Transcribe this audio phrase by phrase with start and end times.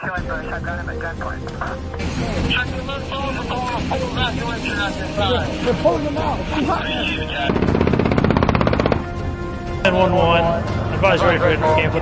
[0.00, 1.44] killing got him at gunpoint.
[5.64, 6.40] They're pulling them out.
[6.40, 7.40] It's behind us.
[9.84, 10.94] 911.
[10.94, 12.00] Advise ready for.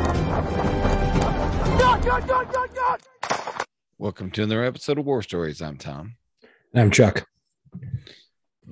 [3.99, 5.61] Welcome to another episode of War Stories.
[5.61, 6.15] I'm Tom.
[6.75, 7.27] I'm Chuck.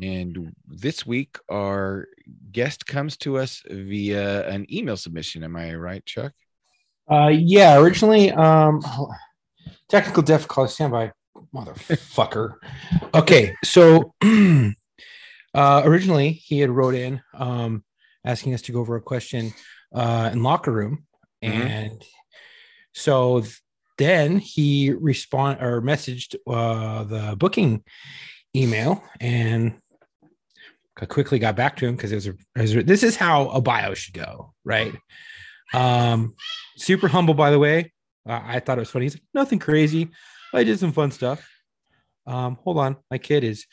[0.01, 2.07] And this week, our
[2.53, 5.43] guest comes to us via an email submission.
[5.43, 6.33] Am I right, Chuck?
[7.11, 8.83] Uh, yeah, originally, um,
[9.89, 10.73] technical difficulty.
[10.73, 11.13] Stand by,
[11.55, 12.55] motherfucker.
[13.15, 14.15] okay, so
[15.55, 17.85] uh, originally he had wrote in um,
[18.25, 19.53] asking us to go over a question
[19.95, 21.07] uh, in locker room,
[21.45, 21.51] Mhm.
[21.53, 22.05] and
[22.93, 23.45] so
[23.99, 27.85] then he respond or messaged uh, the booking
[28.55, 29.75] email and
[30.99, 33.17] I quickly got back to him because it was, a, it was a- this is
[33.17, 34.95] how a bio should go, right?
[35.75, 36.35] Um,
[36.77, 37.93] super humble, by the way.
[38.29, 39.07] Uh, I thought it was funny.
[39.07, 40.11] He's like, nothing crazy.
[40.53, 41.47] I did some fun stuff.
[42.27, 43.67] Um, hold on, my kid is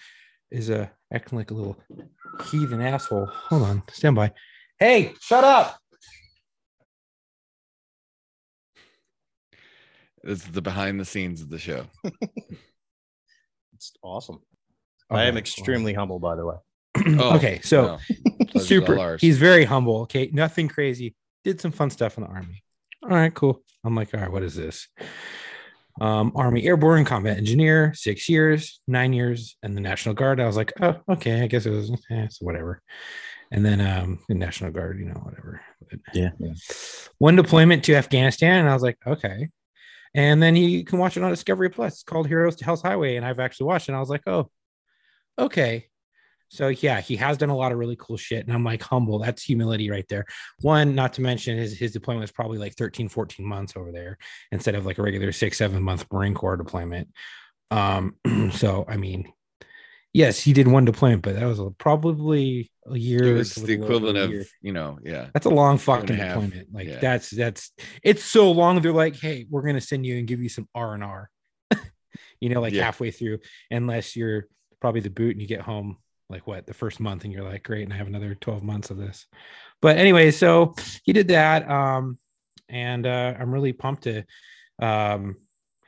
[0.52, 1.78] is uh, acting like a little
[2.52, 3.26] heathen asshole.
[3.26, 4.32] Hold on, stand by.
[4.78, 5.80] Hey, shut up.
[10.24, 11.86] This is the behind the scenes of the show.
[13.84, 14.40] It's awesome.
[15.10, 16.56] I am Okay, extremely humble, by the way.
[17.20, 18.00] Oh, okay, so
[18.56, 18.60] no.
[18.62, 19.18] Super.
[19.18, 20.02] He's very humble.
[20.04, 21.16] Okay, nothing crazy.
[21.44, 22.64] Did some fun stuff in the army.
[23.04, 23.62] All right, cool.
[23.84, 24.88] I'm like, all right, what is this?
[26.02, 30.40] Um, Army Airborne Combat Engineer, six years, nine years, and the National Guard.
[30.40, 32.82] I was like, oh, okay, I guess it was eh, so whatever.
[33.52, 35.62] And then um, the National Guard, you know, whatever.
[35.90, 36.30] But Yeah.
[37.20, 39.50] One deployment to Afghanistan, and I was like, okay.
[40.16, 41.94] And then you can watch it on Discovery Plus.
[41.94, 43.92] It's called Heroes to Hell's Highway, and I've actually watched it.
[43.92, 44.50] And I was like, oh,
[45.38, 45.88] okay.
[46.54, 48.46] So yeah, he has done a lot of really cool shit.
[48.46, 49.18] And I'm like humble.
[49.18, 50.24] That's humility right there.
[50.62, 54.20] One, not to mention his his deployment was probably like 13, 14 months over there
[54.52, 57.08] instead of like a regular six, seven month Marine Corps deployment.
[57.72, 58.18] Um,
[58.54, 59.34] so I mean,
[60.14, 63.24] yes, he did one deployment, but that was a, probably a year.
[63.24, 64.32] it was the equivalent of,
[64.62, 65.30] you know, yeah.
[65.34, 66.72] That's a long fucking deployment.
[66.72, 67.00] Like Yeah.
[67.00, 67.72] that's that's
[68.04, 68.80] it's so long.
[68.80, 71.32] They're like, hey, we're gonna send you and give you some R and R.
[72.40, 72.84] You know, like Yeah.
[72.84, 73.40] halfway through,
[73.72, 74.46] unless you're
[74.80, 75.98] probably the boot and you get home
[76.30, 78.90] like what the first month and you're like, great, and I have another 12 months
[78.90, 79.28] of this.
[79.82, 81.70] But anyway, so he did that.
[81.70, 82.18] Um,
[82.70, 84.24] and uh I'm really pumped to
[84.80, 85.36] um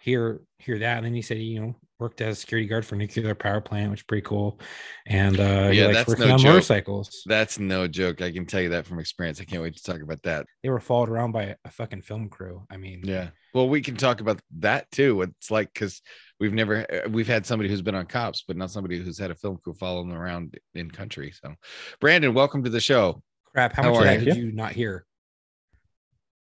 [0.01, 0.97] hear hear that.
[0.97, 3.61] And then he said, you know, worked as a security guard for a nuclear power
[3.61, 4.59] plant, which is pretty cool.
[5.05, 6.47] And uh Yeah, that's working no on joke.
[6.53, 7.23] motorcycles.
[7.25, 8.21] That's no joke.
[8.21, 9.39] I can tell you that from experience.
[9.39, 10.45] I can't wait to talk about that.
[10.61, 12.65] They were followed around by a, a fucking film crew.
[12.69, 13.29] I mean, Yeah.
[13.53, 15.21] Well, we can talk about that too.
[15.21, 16.01] It's like because
[16.41, 19.31] we've never uh, we've had somebody who's been on cops, but not somebody who's had
[19.31, 21.31] a film crew follow them around in country.
[21.31, 21.53] So,
[22.01, 23.23] Brandon, welcome to the show.
[23.45, 23.71] crap.
[23.71, 24.25] How, How much are that you?
[24.25, 25.05] did you not hear?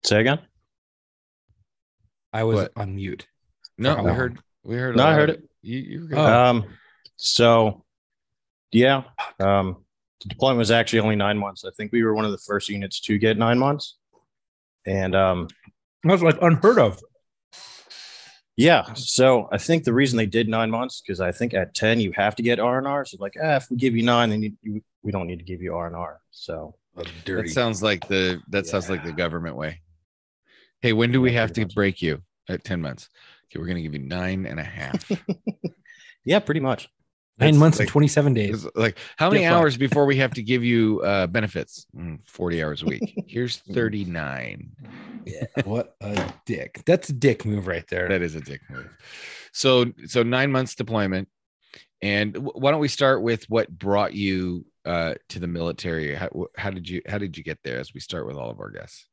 [0.04, 0.40] Say again?
[2.34, 2.72] I was What?
[2.76, 3.26] on mute.
[3.78, 4.38] No, I heard
[4.70, 4.96] we heard.
[4.96, 5.50] a No, I heard of it.
[5.62, 6.18] You, you were good.
[6.18, 6.46] Oh.
[6.46, 6.66] Um,
[7.18, 7.84] so
[8.72, 9.04] yeah,
[9.40, 9.84] um,
[10.22, 11.66] the deployment was actually only nine months.
[11.66, 13.98] I think we were one of the first units to get nine months.
[14.86, 15.48] And um,
[16.04, 17.00] That's like unheard of.
[18.56, 22.00] yeah, so I think the reason they did nine months because I think at ten
[22.00, 23.06] you have to get R and R.
[23.06, 25.46] So like, ah, if we give you nine, then you, you, we don't need to
[25.46, 26.22] give you R and R.
[26.32, 26.76] So
[27.26, 29.82] that sounds like the that sounds like the government way.
[30.82, 33.10] Hey, when do we have to break you at 10 months?
[33.52, 35.10] Okay, we're gonna give you nine and a half.
[36.26, 36.90] yeah, pretty much.
[37.40, 38.68] Nine That's months like- and 27 days.
[38.76, 41.88] Like how many Get hours before we have to give you uh benefits?
[41.96, 43.24] Mm, 40 hours a week.
[43.28, 44.72] Here's 39.
[45.26, 45.46] Yeah.
[45.64, 46.82] what a dick.
[46.86, 48.10] That's a dick move right there.
[48.10, 48.90] That is a dick move.
[49.54, 51.28] So so nine months deployment.
[52.02, 56.14] And wh- why don't we start with what brought you uh to the military?
[56.16, 58.60] How, how did you how did you get there as we start with all of
[58.60, 59.08] our guests?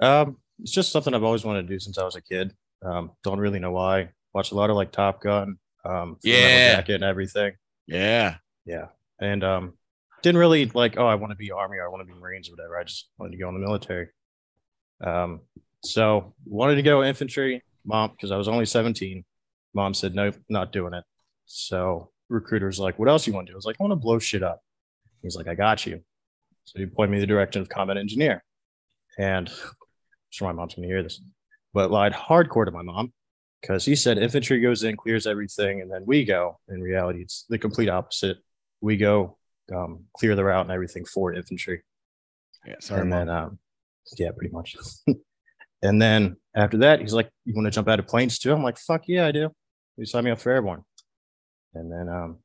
[0.00, 2.52] Um, it's just something I've always wanted to do since I was a kid.
[2.84, 4.10] Um, don't really know why.
[4.34, 6.74] Watch a lot of like Top Gun, um, Yeah.
[6.76, 7.52] Jacket, and everything.
[7.86, 8.36] Yeah.
[8.66, 8.86] Yeah,
[9.20, 9.74] and um,
[10.22, 10.96] didn't really like.
[10.96, 12.78] Oh, I want to be Army or I want to be Marines or whatever.
[12.78, 14.08] I just wanted to go in the military.
[15.02, 15.40] Um,
[15.82, 17.62] so wanted to go infantry.
[17.84, 19.24] Mom, because I was only seventeen.
[19.74, 21.04] Mom said nope, not doing it.
[21.44, 23.96] So recruiter's like, "What else you want to do?" I was like, "I want to
[23.96, 24.62] blow shit up."
[25.20, 26.00] He's like, "I got you."
[26.64, 28.42] So he pointed me the direction of combat engineer,
[29.18, 29.74] and I'm
[30.30, 31.20] sure my mom's gonna hear this,
[31.74, 33.12] but lied hardcore to my mom
[33.60, 36.58] because he said infantry goes in, clears everything, and then we go.
[36.68, 38.38] In reality, it's the complete opposite.
[38.80, 39.36] We go
[39.74, 41.82] um, clear the route and everything for infantry,
[42.66, 42.74] Yeah.
[42.80, 43.26] Sorry, and Mom.
[43.26, 43.58] then um,
[44.18, 44.76] yeah, pretty much.
[45.82, 48.62] and then after that, he's like, "You want to jump out of planes too?" I'm
[48.62, 49.50] like, "Fuck yeah, I do."
[49.96, 50.82] He signed me up for airborne,
[51.74, 52.38] and then um,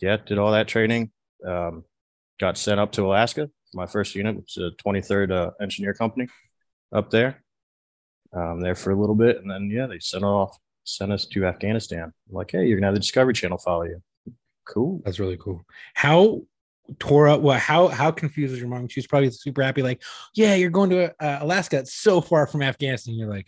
[0.00, 1.12] yeah, did all that training.
[1.46, 1.84] Um,
[2.40, 3.48] got sent up to Alaska.
[3.74, 6.26] My first unit was a 23rd uh, Engineer Company
[6.92, 7.44] up there,
[8.32, 11.44] um, there for a little bit, and then yeah, they sent off sent us to
[11.44, 12.04] Afghanistan.
[12.04, 14.02] I'm like, hey, you're gonna have the Discovery Channel follow you.
[14.66, 15.00] Cool.
[15.04, 15.62] That's really cool.
[15.94, 16.42] How
[16.98, 17.40] tore up?
[17.40, 18.88] Well, how how confused was your mom?
[18.88, 19.82] She was probably super happy.
[19.82, 20.02] Like,
[20.34, 21.78] yeah, you're going to uh, Alaska.
[21.78, 23.14] It's so far from Afghanistan.
[23.14, 23.46] You're like,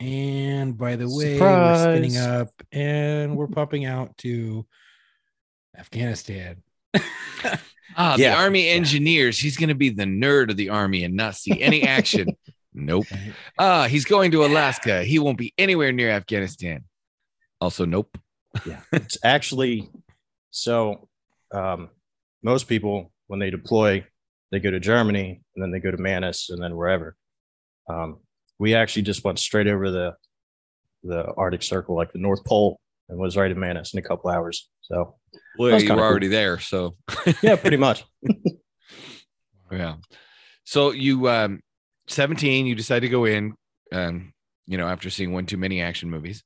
[0.00, 4.66] and by the way, we're spinning up and we're popping out to
[5.76, 6.62] Afghanistan.
[7.96, 8.34] Ah, Yeah.
[8.34, 9.38] the army engineers.
[9.38, 12.28] He's going to be the nerd of the army and not see any action.
[12.74, 13.06] nope.
[13.58, 15.02] Ah, he's going to Alaska.
[15.04, 16.84] He won't be anywhere near Afghanistan.
[17.60, 18.16] Also, nope.
[18.66, 19.88] yeah it's actually
[20.50, 21.08] so
[21.54, 21.88] um,
[22.42, 24.04] most people when they deploy
[24.50, 27.16] they go to germany and then they go to Manas and then wherever
[27.88, 28.18] um,
[28.58, 30.14] we actually just went straight over the
[31.02, 32.78] the arctic circle like the north pole
[33.08, 35.16] and was right in Manas in a couple hours so
[35.58, 36.10] Well, you kinda were cool.
[36.10, 36.94] already there, so
[37.42, 38.04] yeah pretty much
[39.72, 39.94] yeah.
[40.64, 41.60] So you, um,
[42.06, 43.54] seventeen, you decide to go in,
[43.92, 44.32] um,
[44.66, 46.42] you know, after seeing one too many action movies.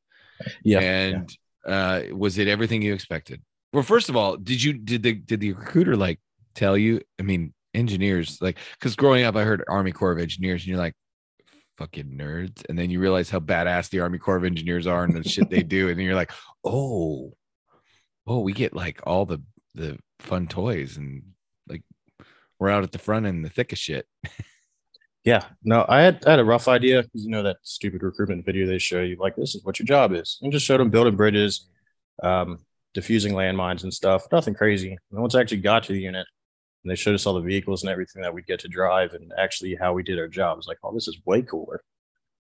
[0.62, 0.81] yeah.
[0.81, 1.37] And
[1.67, 3.43] uh was it everything you expected?
[3.73, 6.20] Well first of all did you did the did the recruiter like
[6.55, 10.62] tell you i mean engineers like because growing up i heard army corps of engineers
[10.62, 10.94] and you're like
[11.76, 12.64] fucking nerds.
[12.69, 15.50] And then you realize how badass the army corps of engineers are and the shit
[15.50, 15.88] they do.
[15.88, 16.32] And you're like
[16.64, 17.32] oh
[18.26, 19.43] oh we get like all the
[19.75, 21.23] the fun toys and
[21.69, 21.82] like
[22.59, 24.06] we're out at the front in the thick of shit
[25.26, 28.46] Yeah, no, I had, I had a rough idea because you know that stupid recruitment
[28.46, 30.88] video they show you, like this is what your job is, and just showed them
[30.88, 31.67] building bridges,
[32.23, 32.58] um,
[32.94, 34.23] diffusing landmines and stuff.
[34.31, 34.96] Nothing crazy.
[35.11, 36.28] And once I actually got to the unit,
[36.84, 39.32] and they showed us all the vehicles and everything that we'd get to drive, and
[39.37, 41.82] actually how we did our job, I was like, oh, this is way cooler.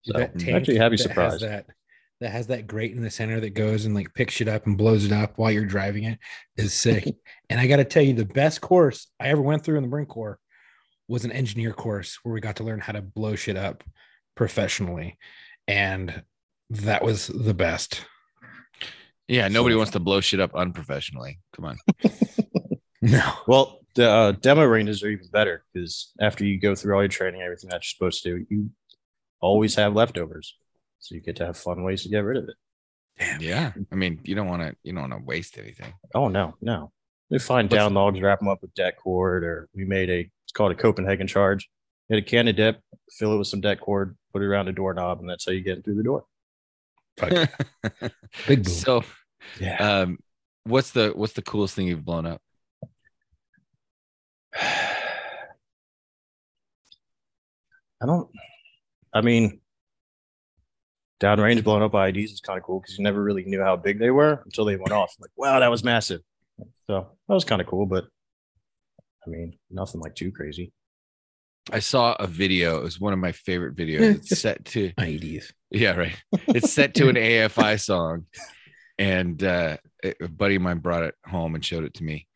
[0.02, 1.42] So That I'm actually happy surprised.
[1.42, 1.66] That
[2.20, 4.78] that has that grate in the center that goes and like picks it up and
[4.78, 6.20] blows it up while you're driving it
[6.56, 7.04] is sick.
[7.50, 9.88] and I got to tell you, the best course I ever went through in the
[9.88, 10.38] Marine Corps
[11.08, 13.84] was an engineer course where we got to learn how to blow shit up
[14.34, 15.18] professionally,
[15.68, 16.22] and
[16.70, 18.04] that was the best.
[19.28, 21.76] yeah nobody So- wants to blow shit up unprofessionally come on
[23.02, 27.02] No, Well, the uh, demo ranges are even better because after you go through all
[27.02, 28.70] your training, everything that you're supposed to do, you
[29.40, 30.56] always have leftovers,
[30.98, 32.56] so you get to have fun ways to get rid of it.
[33.18, 33.40] Damn.
[33.40, 36.54] yeah i mean you don't want to you don't want to waste anything Oh no,
[36.60, 36.92] no.
[37.30, 40.20] We find What's- down logs, wrap them up with det cord, or we made a
[40.20, 41.68] it's called a Copenhagen charge.
[42.08, 42.80] You had a can of dip,
[43.10, 45.60] fill it with some det cord, put it around the doorknob, and that's how you
[45.60, 46.24] get through the door.
[47.18, 47.50] Fuck.
[48.46, 48.72] big boom.
[48.72, 49.04] so
[49.60, 50.00] Yeah.
[50.02, 50.18] um
[50.64, 52.42] what's the what's the coolest thing you've blown up
[58.02, 58.28] I don't.
[59.14, 59.60] I mean,
[61.20, 63.98] downrange blowing up IDs is kind of cool because you never really knew how big
[63.98, 65.14] they were until they went off.
[65.18, 66.20] Like, wow, that was massive.
[66.86, 68.04] So that was kind of cool, but
[69.26, 70.72] I mean, nothing like too crazy.
[71.72, 72.78] I saw a video.
[72.78, 74.16] It was one of my favorite videos.
[74.30, 75.52] It's set to IEDs.
[75.70, 76.16] yeah, right.
[76.48, 78.26] It's set to an AFI song,
[78.98, 82.28] and uh, a buddy of mine brought it home and showed it to me.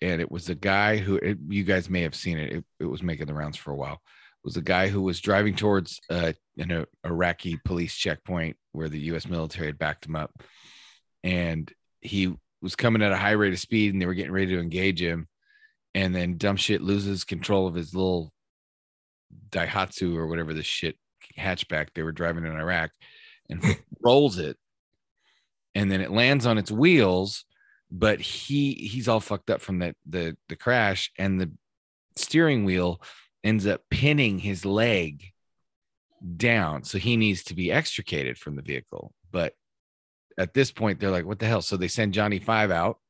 [0.00, 2.52] And it was a guy who it, you guys may have seen it.
[2.52, 2.64] it.
[2.78, 3.94] It was making the rounds for a while.
[3.94, 8.88] It was a guy who was driving towards uh, an uh, Iraqi police checkpoint where
[8.88, 9.26] the U.S.
[9.26, 10.30] military had backed him up,
[11.24, 11.70] and
[12.00, 12.32] he
[12.62, 15.02] was coming at a high rate of speed, and they were getting ready to engage
[15.02, 15.26] him.
[15.98, 18.32] And then dumb shit loses control of his little
[19.50, 20.96] Daihatsu or whatever the shit
[21.36, 22.92] hatchback they were driving in Iraq
[23.50, 23.60] and
[24.00, 24.56] rolls it.
[25.74, 27.44] And then it lands on its wheels,
[27.90, 31.50] but he he's all fucked up from that the the crash and the
[32.14, 33.02] steering wheel
[33.42, 35.24] ends up pinning his leg
[36.36, 36.84] down.
[36.84, 39.12] So he needs to be extricated from the vehicle.
[39.32, 39.54] But
[40.38, 41.62] at this point, they're like, what the hell?
[41.62, 43.00] So they send Johnny Five out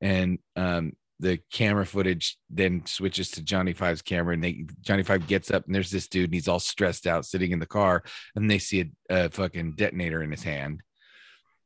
[0.00, 5.26] and um the camera footage then switches to Johnny Five's camera, and they Johnny Five
[5.26, 8.02] gets up, and there's this dude, and he's all stressed out, sitting in the car,
[8.34, 10.80] and they see a, a fucking detonator in his hand,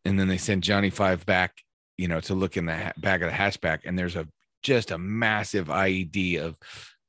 [0.05, 1.55] and then they send Johnny Five back,
[1.97, 4.29] you know, to look in the ha- back of the hatchback, and there's a
[4.63, 6.59] just a massive IED of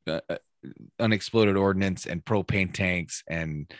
[0.07, 0.37] uh, uh,
[0.99, 3.71] unexploded ordnance and propane tanks and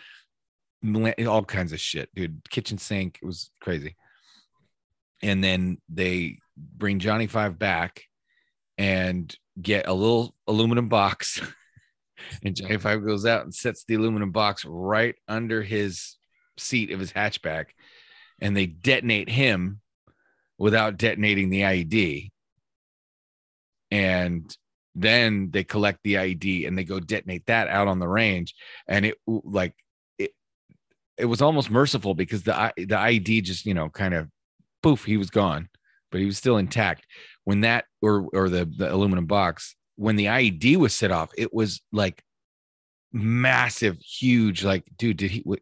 [1.26, 2.42] all kinds of shit, dude.
[2.50, 3.96] Kitchen sink, it was crazy.
[5.22, 8.07] And then they bring Johnny Five back
[8.78, 11.42] and get a little aluminum box.
[12.44, 16.16] and Johnny Five goes out and sets the aluminum box right under his
[16.58, 17.68] seat of his hatchback.
[18.40, 19.82] And they detonate him
[20.58, 22.32] without detonating the IED.
[23.90, 24.56] And
[24.94, 28.54] then they collect the IED and they go detonate that out on the range.
[28.88, 29.74] And it like
[30.20, 30.32] it
[31.18, 34.30] it was almost merciful because the the IED just, you know, kind of
[34.84, 35.70] poof, he was gone,
[36.12, 37.06] but he was still intact
[37.48, 41.54] when that or or the the aluminum box when the IED was set off, it
[41.54, 42.22] was like
[43.14, 44.66] massive, huge.
[44.66, 45.40] Like, dude, did he?
[45.46, 45.62] What,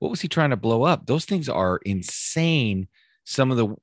[0.00, 1.06] what was he trying to blow up?
[1.06, 2.88] Those things are insane.
[3.22, 3.76] Some of the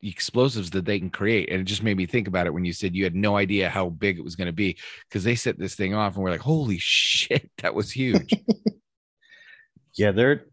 [0.00, 1.50] explosives that they can create.
[1.50, 3.68] And it just made me think about it when you said you had no idea
[3.68, 4.78] how big it was going to be
[5.08, 8.32] because they set this thing off and we're like, holy shit, that was huge.
[9.94, 10.46] Yeah, they're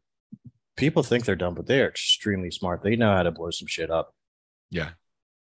[0.76, 2.84] people think they're dumb, but they are extremely smart.
[2.84, 4.14] They know how to blow some shit up.
[4.70, 4.90] yeah.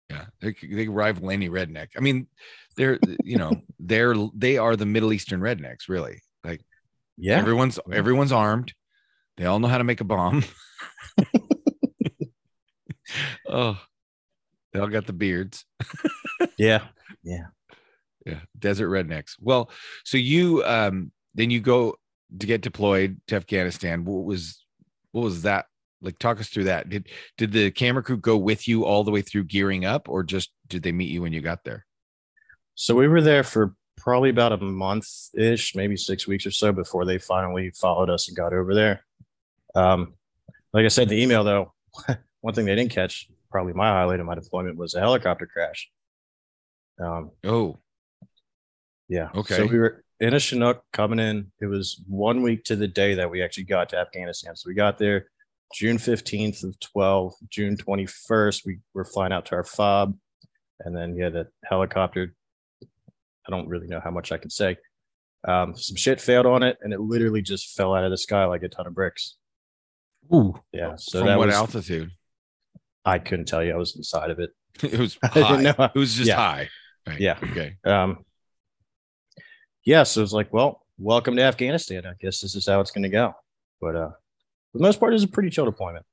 [0.10, 0.26] Yeah.
[0.42, 1.88] They, they rival any redneck.
[1.98, 2.28] I mean,
[2.78, 6.22] they're, you know, they're, they are the Middle Eastern rednecks, really.
[6.44, 6.62] Like
[7.18, 7.38] Yeah.
[7.38, 8.74] everyone's, everyone's armed.
[9.38, 10.44] They all know how to make a bomb.
[13.50, 13.80] oh,
[14.74, 15.66] they all got the beards.
[16.58, 16.84] Yeah,
[17.24, 17.48] yeah.
[18.26, 19.70] yeah desert rednecks well
[20.06, 21.96] so you um then you go
[22.40, 24.64] to get deployed to afghanistan what was
[25.12, 25.66] what was that
[26.02, 29.12] like talk us through that did did the camera crew go with you all the
[29.12, 31.86] way through gearing up or just did they meet you when you got there
[32.76, 36.72] So we were there for probably about a month ish, maybe six weeks or so
[36.72, 39.04] before they finally followed us and got over there.
[39.74, 40.14] Um,
[40.74, 41.74] like I said the email, though,
[42.42, 45.90] one thing they didn't catch, probably my highlight of my deployment, was a helicopter crash.
[47.02, 47.80] Um, oh
[49.10, 49.30] yeah.
[49.36, 49.56] Okay.
[49.56, 51.52] So we were in a Chinook coming in.
[51.60, 54.56] It was one week to the day that we actually got to Afghanistan.
[54.56, 55.28] So we got there
[55.74, 60.16] June 15th of 12, June 21st, we were flying out to our fob.
[60.80, 62.34] And then, yeah, the helicopter,
[62.84, 64.78] I don't really know how much I can say.
[65.48, 68.46] Um, some shit failed on it and it literally just fell out of the sky
[68.46, 69.36] like a ton of bricks.
[70.34, 70.96] Ooh, Yeah.
[70.98, 72.10] So from that what was, altitude
[73.06, 73.74] I couldn't tell you.
[73.74, 74.50] I was inside of it.
[74.84, 75.86] it was I didn't know.
[75.94, 76.36] it was just Yeah.
[76.36, 76.70] high
[77.08, 77.38] right Yeah.
[77.44, 78.26] okay Um,
[79.84, 82.08] yeah, so it's like, well, welcome to Afghanistan.
[82.08, 83.34] I guess this is how it's going to go.
[83.80, 84.16] But uh, for
[84.76, 86.06] the most part, it's a pretty chill deployment.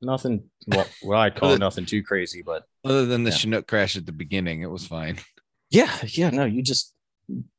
[0.00, 3.36] Nothing, well, what I call Other- nothing too crazy, but other than the Yeah.
[3.36, 5.18] chinook crash at the beginning it was fine
[5.70, 6.94] yeah, yeah, no, you just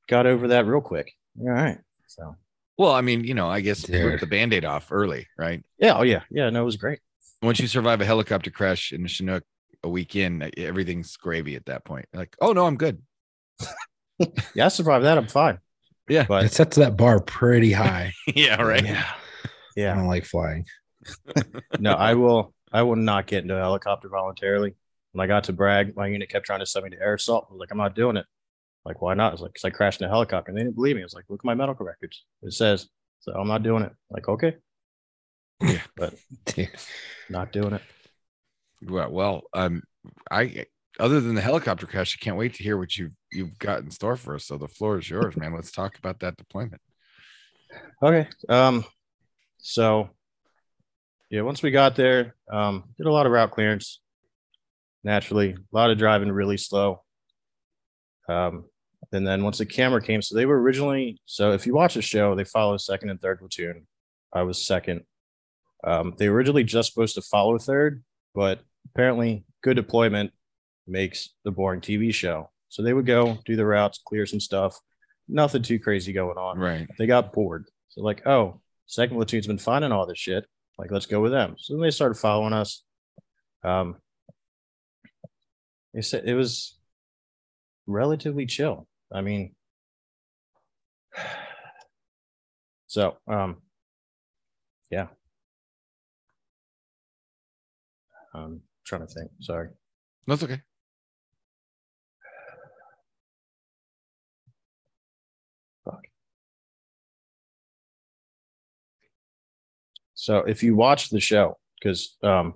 [0.08, 1.12] got over that real quick.
[1.40, 1.78] All right.
[2.08, 2.36] So,
[2.78, 4.04] well i mean you know i guess Dude.
[4.06, 7.00] rip the band-aid off early right yeah, oh, yeah, yeah, no, it was great.
[7.44, 9.44] once you survive a helicopter crash in a chinook
[9.84, 13.02] a week in everything's gravy at that point like oh no i'm good
[14.54, 15.18] Yeah, I survived that.
[15.18, 15.60] I'm fine.
[16.10, 16.26] Yeah.
[16.28, 18.14] But it sets that bar pretty high.
[18.36, 19.06] yeah right Yeah.
[19.78, 20.66] I don't like flying.
[21.80, 24.76] No, I will, I will not get into a helicopter voluntarily.
[25.14, 27.48] When I got to Bragg, my unit kept trying to send me to air assault.
[27.50, 28.26] I was like, I'm not doing it.
[28.86, 29.34] Like, why not?
[29.34, 30.50] It's like, because I crashed in a helicopter.
[30.52, 31.02] And they didn't believe me.
[31.02, 32.26] I was like, look at my medical records.
[32.44, 32.88] It says,
[33.22, 33.94] so I'm not doing it.
[34.10, 34.56] Like, okay,
[35.62, 35.82] Yeah.
[35.96, 36.70] But Dude.
[37.30, 37.82] not doing it.
[38.84, 39.84] well, well um
[40.32, 40.66] i
[41.00, 43.92] other than the helicopter crash i can't wait to hear what you've you've got in
[43.92, 46.82] store for us so the floor is yours man let's talk about that deployment
[48.02, 48.28] Okay.
[48.48, 48.84] Um,
[49.60, 50.10] so
[51.30, 54.02] yeah, once we got there, um, did a lot of route clearance.
[55.04, 57.04] Naturally, a lot of driving really slow.
[58.28, 58.66] Um,
[59.12, 62.02] and then once the camera came, so they were originally so if you watch the
[62.02, 63.88] show, they follow second and third platoon.
[64.34, 65.02] I was second.
[65.84, 68.04] Um, they were originally just supposed to follow third,
[68.36, 68.60] but
[68.94, 70.32] apparently good deployment
[70.88, 72.50] makes the boring TV show.
[72.68, 74.78] So they would go do the routes, clear some stuff,
[75.28, 77.66] nothing too crazy going on right they got bored.
[77.90, 80.46] So like, oh, second platoon's been finding all this shit.
[80.78, 81.56] Like, let's go with them.
[81.60, 82.84] So then they started following us.
[83.64, 83.98] Um,
[85.94, 86.80] they said it was
[87.86, 88.88] relatively chill.
[89.14, 89.56] I mean,
[92.88, 93.58] so um,
[94.90, 95.08] yeah.
[98.34, 99.32] I'm trying to think.
[99.42, 99.70] Sorry.
[100.28, 100.62] that's okay
[110.20, 112.56] So if you watch the show, because um,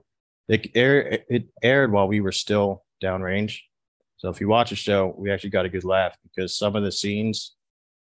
[0.49, 3.59] it air it aired while we were still downrange.
[4.17, 6.83] So if you watch the show, we actually got a good laugh because some of
[6.83, 7.55] the scenes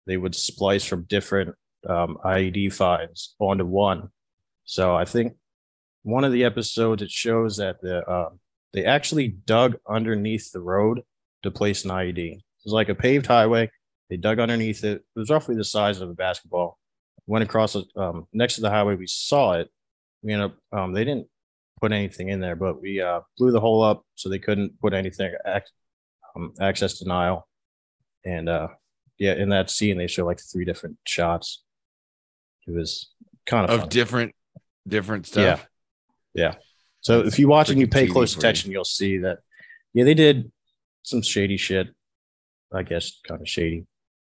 [0.06, 1.54] they would splice from different
[1.88, 4.10] um, IED finds onto one.
[4.64, 5.32] So I think
[6.02, 8.38] one of the episodes it shows that the um,
[8.74, 11.00] they actually dug underneath the road
[11.44, 12.18] to place an IED.
[12.18, 13.70] It was like a paved highway.
[14.10, 14.98] They dug underneath it.
[14.98, 16.78] It was roughly the size of a basketball
[17.26, 18.94] went across um, next to the highway.
[18.94, 19.70] We saw it.
[20.22, 21.28] We ended up, um, they didn't
[21.80, 24.94] put anything in there, but we uh, blew the hole up so they couldn't put
[24.94, 25.64] anything, ac-
[26.34, 27.48] um, access denial.
[28.24, 28.68] And uh,
[29.18, 31.62] yeah, in that scene, they show like three different shots.
[32.66, 33.10] It was
[33.46, 33.88] kind of, of fun.
[33.88, 34.34] different
[34.86, 35.68] different stuff
[36.34, 36.48] Yeah.
[36.48, 36.54] Yeah.
[37.00, 38.40] So if you watch and you pay TV close for you.
[38.40, 39.38] attention, you'll see that,
[39.94, 40.50] yeah, they did
[41.02, 41.88] some shady shit.
[42.72, 43.86] I guess kind of shady,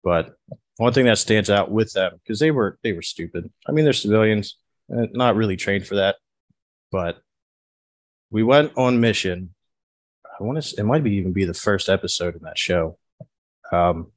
[0.04, 0.36] but
[0.80, 3.52] one thing that stands out with them because they were they were stupid.
[3.68, 4.58] I mean, they're civilians,
[4.90, 6.16] uh, not really trained for that.
[6.90, 7.18] But
[8.32, 9.54] we went on mission.
[10.26, 10.80] I want to.
[10.80, 12.98] It might be even be the first episode in that show.
[13.74, 14.14] Um,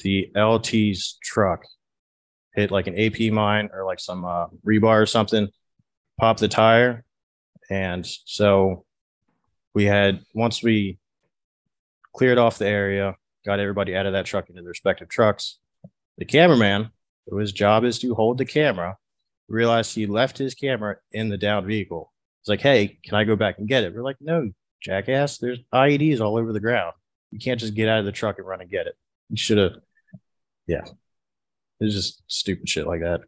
[0.00, 1.64] the LT's truck
[2.54, 5.48] hit like an AP mine or like some uh, rebar or something,
[6.18, 7.04] pop the tire.
[7.70, 8.84] And so
[9.74, 10.98] we had, once we
[12.14, 13.14] cleared off the area,
[13.46, 15.58] got everybody out of that truck into their respective trucks,
[16.20, 16.90] the cameraman,
[17.26, 18.96] who his job is to hold the camera,
[19.48, 22.12] realized he left his camera in the down vehicle.
[22.42, 23.94] It's like, hey, can I go back and get it?
[23.94, 24.50] We're like, no,
[24.82, 26.92] jackass, there's IEDs all over the ground.
[27.30, 28.94] You can't just get out of the truck and run and get it.
[29.30, 29.72] You should have,
[30.66, 30.84] yeah.
[31.80, 33.22] It's just stupid shit like that.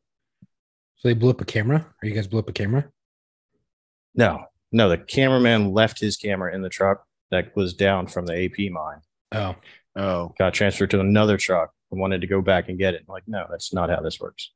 [0.97, 1.87] So they blew up a camera.
[2.03, 2.91] Or you guys blew up a camera?
[4.15, 8.45] No, no, the cameraman left his camera in the truck that was down from the
[8.45, 9.01] AP mine,
[9.33, 9.57] Oh,
[9.97, 13.05] Oh, got transferred to another truck and wanted to go back and get it.
[13.09, 14.51] Like, no, that's not how this works.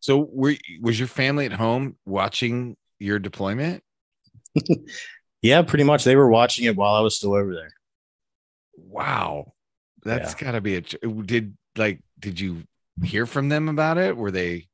[0.00, 3.82] so were was your family at home watching your deployment?
[5.44, 6.04] Yeah, pretty much.
[6.04, 7.74] They were watching it while I was still over there.
[8.78, 9.52] Wow,
[10.02, 10.80] that's got to be a.
[10.80, 12.62] Did like did you
[13.02, 14.16] hear from them about it?
[14.16, 14.68] Were they?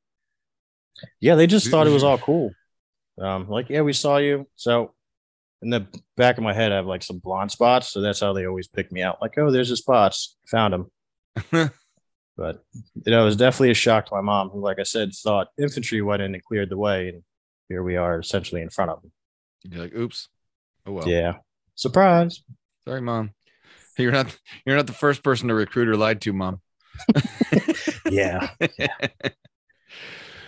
[1.19, 2.53] Yeah, they just thought it was all cool.
[3.21, 4.47] Um, like, yeah, we saw you.
[4.55, 4.95] So
[5.61, 7.89] in the back of my head, I have like some blonde spots.
[7.89, 9.21] So that's how they always pick me out.
[9.21, 10.37] Like, oh, there's the spots.
[10.53, 10.89] Found
[11.53, 11.71] them.
[12.37, 12.63] But
[13.05, 15.49] you know, it was definitely a shock to my mom, who, like I said, thought
[15.59, 17.23] infantry went in and cleared the way, and
[17.69, 19.13] here we are, essentially in front of them.
[19.65, 20.29] You're like, oops.
[20.87, 21.09] Oh well.
[21.09, 21.35] Yeah,
[21.75, 22.43] surprise.
[22.87, 23.33] Sorry, mom.
[23.99, 24.35] You're not.
[24.65, 26.61] You're not the first person a recruiter lied to, mom.
[28.11, 28.51] Yeah,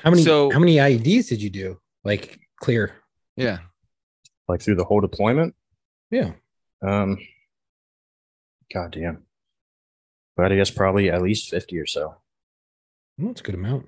[0.03, 0.23] how many?
[0.25, 1.79] So- how many IEDs did you do?
[2.05, 2.95] Like clear?
[3.37, 3.59] Yeah.
[4.49, 5.55] like through the whole deployment.
[6.11, 6.33] Yeah.
[6.87, 7.19] Um,
[8.75, 9.23] god damn.
[10.37, 12.15] But I guess probably at least fifty or so.
[13.19, 13.87] Well, that's a good amount.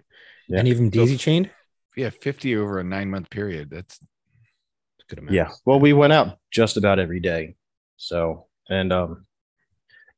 [0.48, 0.58] Yeah.
[0.58, 1.50] Any of them daisy chained?
[1.96, 2.10] Yeah.
[2.10, 3.70] Fifty over a nine month period.
[3.70, 5.34] That's That's a good amount.
[5.34, 5.50] Yeah.
[5.64, 7.56] Well, we went out just about every day.
[7.96, 9.26] So, and um,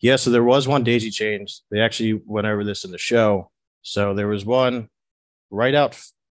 [0.00, 1.62] yeah, so there was one daisy chains.
[1.70, 3.50] They actually went over this in the show.
[3.82, 4.88] So there was one
[5.50, 5.96] right out,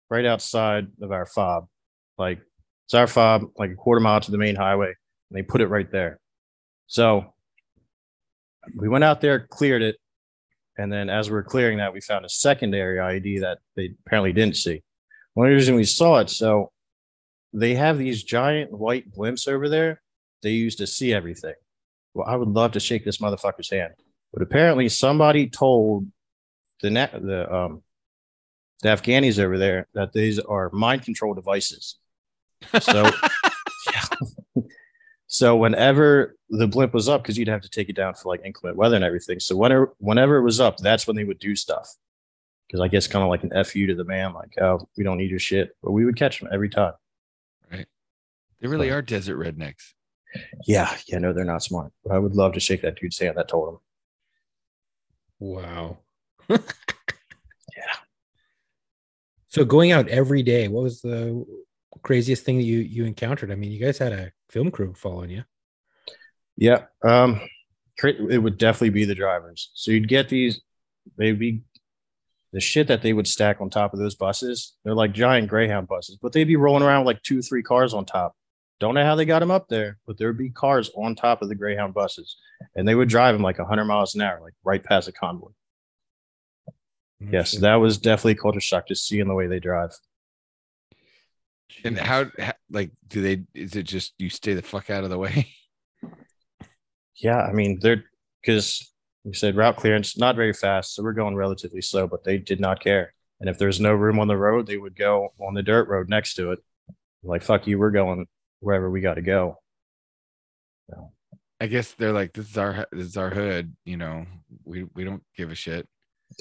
[0.09, 1.67] right outside of our fob.
[2.17, 2.39] Like
[2.85, 5.67] it's our fob, like a quarter mile to the main highway, and they put it
[5.67, 6.19] right there.
[6.87, 7.33] So
[8.75, 9.97] we went out there, cleared it,
[10.77, 14.33] and then as we were clearing that, we found a secondary IED that they apparently
[14.33, 14.83] didn't see.
[15.33, 16.71] One reason we saw it, so
[17.53, 20.01] they have these giant white blimps over there
[20.43, 21.55] they use to see everything.
[22.13, 23.93] Well, I would love to shake this motherfucker's hand,
[24.33, 26.07] but apparently somebody told
[26.81, 27.83] the na- the um
[28.81, 31.97] the Afghanis over there that these are mind control devices.
[32.79, 33.09] So,
[35.37, 38.41] so whenever the blimp was up, because you'd have to take it down for like
[38.43, 39.39] inclement weather and everything.
[39.39, 41.95] So whenever whenever it was up, that's when they would do stuff.
[42.65, 45.19] Because I guess kind of like an fu to the man, like, oh, we don't
[45.19, 46.93] need your shit, but we would catch them every time.
[47.71, 47.85] Right.
[48.59, 49.93] They really are desert rednecks.
[50.65, 51.93] Yeah, yeah, no, they're not smart.
[52.03, 53.79] But I would love to shake that dude's hand that told him.
[55.39, 55.99] Wow.
[56.49, 56.57] yeah.
[59.49, 61.45] So going out every day, what was the
[62.03, 63.51] craziest thing that you you encountered?
[63.51, 65.43] I mean, you guys had a film crew following you.
[66.55, 67.41] Yeah, um,
[68.03, 69.71] it would definitely be the drivers.
[69.73, 70.61] So you'd get these,
[71.17, 71.61] they'd be
[72.53, 74.75] the shit that they would stack on top of those buses.
[74.83, 77.93] They're like giant Greyhound buses, but they'd be rolling around with like two, three cars
[77.93, 78.35] on top.
[78.79, 81.41] Don't know how they got them up there, but there would be cars on top
[81.41, 82.37] of the Greyhound buses,
[82.75, 85.49] and they would drive them like 100 miles an hour, like right past a convoy.
[87.19, 89.91] Yes, that was definitely culture shock just seeing the way they drive.
[91.83, 93.43] And how, how, like, do they?
[93.53, 95.47] Is it just you stay the fuck out of the way?
[97.19, 98.03] Yeah, I mean they're
[98.41, 98.91] because
[99.23, 102.59] we said route clearance not very fast, so we're going relatively slow, but they did
[102.59, 103.13] not care.
[103.39, 106.09] And if there's no room on the road, they would go on the dirt road
[106.09, 106.59] next to it.
[107.23, 108.27] Like fuck you, we're going
[108.59, 109.59] wherever we got to go.
[110.89, 111.11] So,
[111.59, 113.75] I guess they're like, this is our this is our hood.
[113.83, 114.25] You know,
[114.63, 115.87] we we don't give a shit.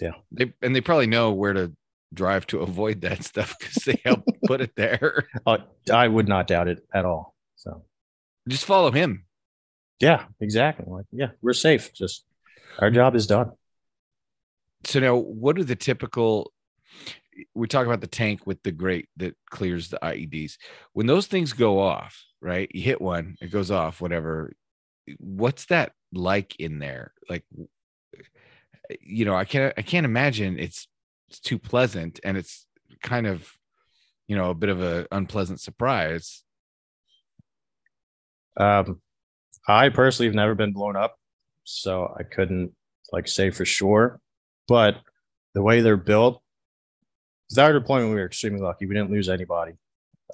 [0.00, 0.12] Yeah.
[0.30, 1.72] They and they probably know where to
[2.16, 5.28] drive to avoid that stuff because they help put it there.
[5.46, 5.58] uh,
[5.92, 7.34] I would not doubt it at all.
[7.54, 7.84] So
[8.48, 9.24] Just follow him.
[10.00, 10.86] yeah, exactly.
[10.88, 11.92] Like yeah, we're safe.
[11.94, 12.24] Just
[12.80, 13.52] our job is done.
[14.84, 16.52] So now, what are the typical?
[17.54, 20.54] We talk about the tank with the grate that clears the IEDs.
[20.94, 22.70] When those things go off, right?
[22.74, 24.00] You hit one, it goes off.
[24.00, 24.52] Whatever.
[25.18, 27.12] What's that like in there?
[27.28, 27.44] Like,
[29.00, 29.74] you know, I can't.
[29.76, 30.86] I can't imagine it's
[31.28, 32.66] it's too pleasant, and it's
[33.02, 33.50] kind of,
[34.26, 36.42] you know, a bit of a unpleasant surprise.
[38.56, 39.00] Um,
[39.68, 41.18] I personally have never been blown up,
[41.64, 42.72] so I couldn't
[43.12, 44.20] like say for sure.
[44.68, 44.96] But
[45.54, 46.42] the way they're built,
[47.50, 48.86] with our deployment, we were extremely lucky.
[48.86, 49.72] We didn't lose anybody.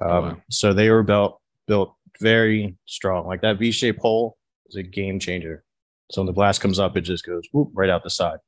[0.00, 0.36] Um, Oh, wow.
[0.50, 3.26] So they were built built very strong.
[3.26, 4.36] Like that V-shaped hull
[4.68, 5.64] is a game changer.
[6.10, 8.38] So when the blast comes up, it just goes whoop, right out the side.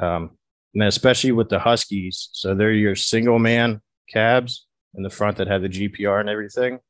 [0.00, 0.36] Um,
[0.74, 2.28] and especially with the Huskies.
[2.32, 3.80] So they're your single man
[4.12, 6.80] cabs in the front that have the GPR and everything.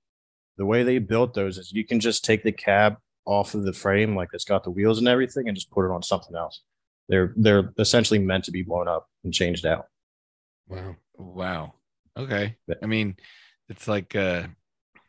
[0.56, 3.72] The way they built those is you can just take the cab off of the
[3.72, 6.62] frame, like it's got the wheels and everything, and just put it on something else.
[7.08, 9.86] They're they're essentially meant to be blown up and changed out.
[10.68, 10.96] Wow.
[11.16, 11.74] Wow.
[12.16, 12.56] Okay.
[12.82, 13.16] I mean,
[13.68, 14.44] it's like uh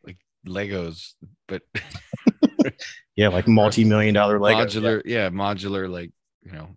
[0.03, 1.13] like Legos,
[1.47, 1.61] but
[3.15, 4.75] Yeah, like multi-million dollar Legos.
[4.75, 5.29] modular, yeah.
[5.29, 6.11] modular, like
[6.43, 6.69] you know,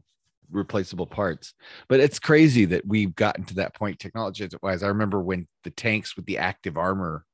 [0.51, 1.55] replaceable parts.
[1.89, 4.83] But it's crazy that we've gotten to that point technology wise.
[4.83, 7.25] I remember when the tanks with the active armor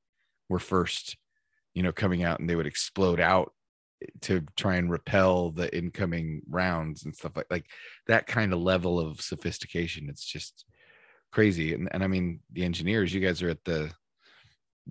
[0.48, 1.16] were first,
[1.74, 3.52] you know, coming out and they would explode out
[4.22, 7.66] to try and repel the incoming rounds and stuff like like
[8.06, 10.08] that kind of level of sophistication.
[10.08, 10.64] It's just
[11.32, 11.74] crazy.
[11.74, 13.90] And, and I mean, the engineers, you guys are at the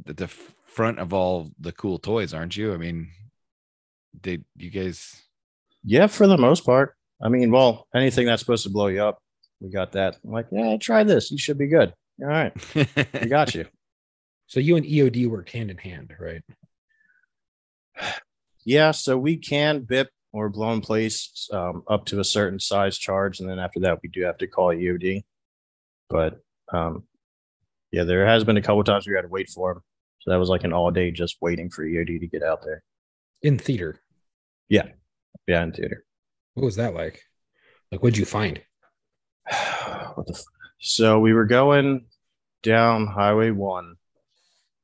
[0.08, 2.74] at the front of all the cool toys, aren't you?
[2.74, 3.12] I mean,
[4.22, 5.22] they you guys
[5.84, 6.96] Yeah, for the most part.
[7.24, 9.20] I mean, well, anything that's supposed to blow you up,
[9.62, 10.18] we got that.
[10.26, 11.32] I'm like, yeah, try this.
[11.32, 11.94] You should be good.
[12.22, 13.66] All right, we got you.
[14.46, 16.44] So you and EOD worked hand in hand, right?
[18.66, 22.98] Yeah, so we can BIP or blow in place um, up to a certain size
[22.98, 25.24] charge, and then after that, we do have to call EOD.
[26.10, 26.40] But
[26.72, 27.04] um,
[27.92, 29.82] yeah, there has been a couple times we had to wait for him,
[30.20, 32.84] so that was like an all day just waiting for EOD to get out there.
[33.42, 34.02] In theater.
[34.70, 34.88] Yeah.
[35.48, 36.04] Yeah, in theater.
[36.54, 37.22] What was that like?
[37.92, 38.62] Like, what'd you find?
[39.52, 40.44] f-
[40.80, 42.06] so we were going
[42.62, 43.96] down highway one.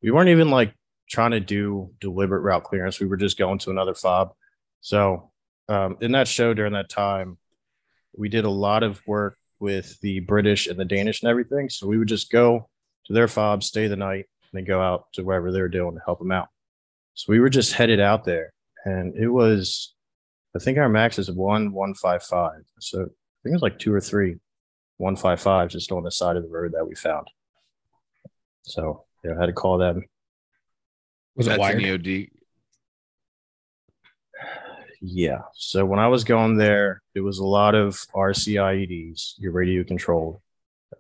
[0.01, 0.73] We weren't even like
[1.09, 2.99] trying to do deliberate route clearance.
[2.99, 4.33] We were just going to another fob.
[4.81, 5.31] So
[5.67, 7.37] um, in that show during that time
[8.15, 11.69] we did a lot of work with the british and the danish and everything.
[11.69, 12.69] So we would just go
[13.05, 15.95] to their fob stay the night and then go out to wherever they were doing
[15.95, 16.47] to help them out.
[17.13, 18.53] So we were just headed out there
[18.85, 19.93] and it was
[20.55, 23.93] i think our max is one one five five so i think it's like two
[23.93, 24.35] or three
[24.99, 27.27] 155 just on the side of the road that we found.
[28.63, 30.05] So yeah, I had to call them.
[31.35, 32.03] Was it that's an wired?
[32.03, 32.29] EOD.
[35.01, 35.39] Yeah.
[35.55, 40.41] So when I was going there, it was a lot of RCIEDs, your radio controlled.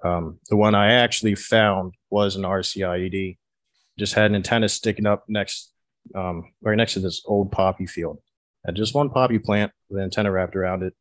[0.01, 3.37] Um, the one I actually found was an RCIED.
[3.97, 5.73] Just had an antenna sticking up next,
[6.15, 8.19] um, right next to this old poppy field.
[8.65, 10.93] Had just one poppy plant with an antenna wrapped around it.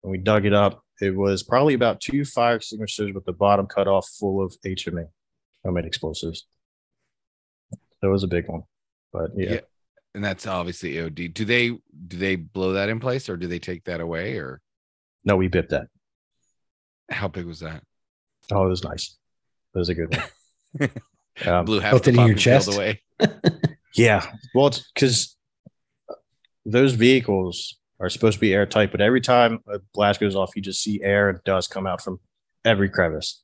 [0.00, 3.66] When we dug it up, it was probably about two fire extinguishers with the bottom
[3.66, 5.06] cut off full of HME,
[5.64, 6.46] homemade explosives.
[8.02, 8.64] That was a big one.
[9.12, 9.60] But yeah, Yeah.
[10.14, 11.34] And that's obviously EOD.
[11.34, 14.60] Do they do they blow that in place or do they take that away or
[15.24, 15.88] no, we bipped that.
[17.10, 17.82] how big was that?
[18.52, 19.16] Oh, it was nice.
[19.74, 20.16] It was a good
[20.78, 20.90] one.
[21.46, 22.74] um, Blew half the in your poppy field chest?
[22.74, 23.02] away.
[23.96, 24.26] yeah.
[24.54, 25.33] Well, it's because
[26.64, 30.62] those vehicles are supposed to be airtight, but every time a blast goes off, you
[30.62, 32.18] just see air and dust come out from
[32.64, 33.42] every crevice.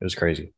[0.00, 0.52] It was crazy.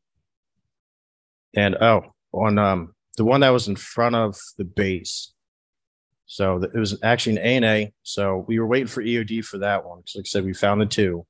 [1.55, 5.33] And oh, on um the one that was in front of the base.
[6.26, 7.88] So it was actually an ANA.
[8.05, 9.98] So we were waiting for EOD for that one.
[9.98, 11.26] 'cause like I said, we found the two.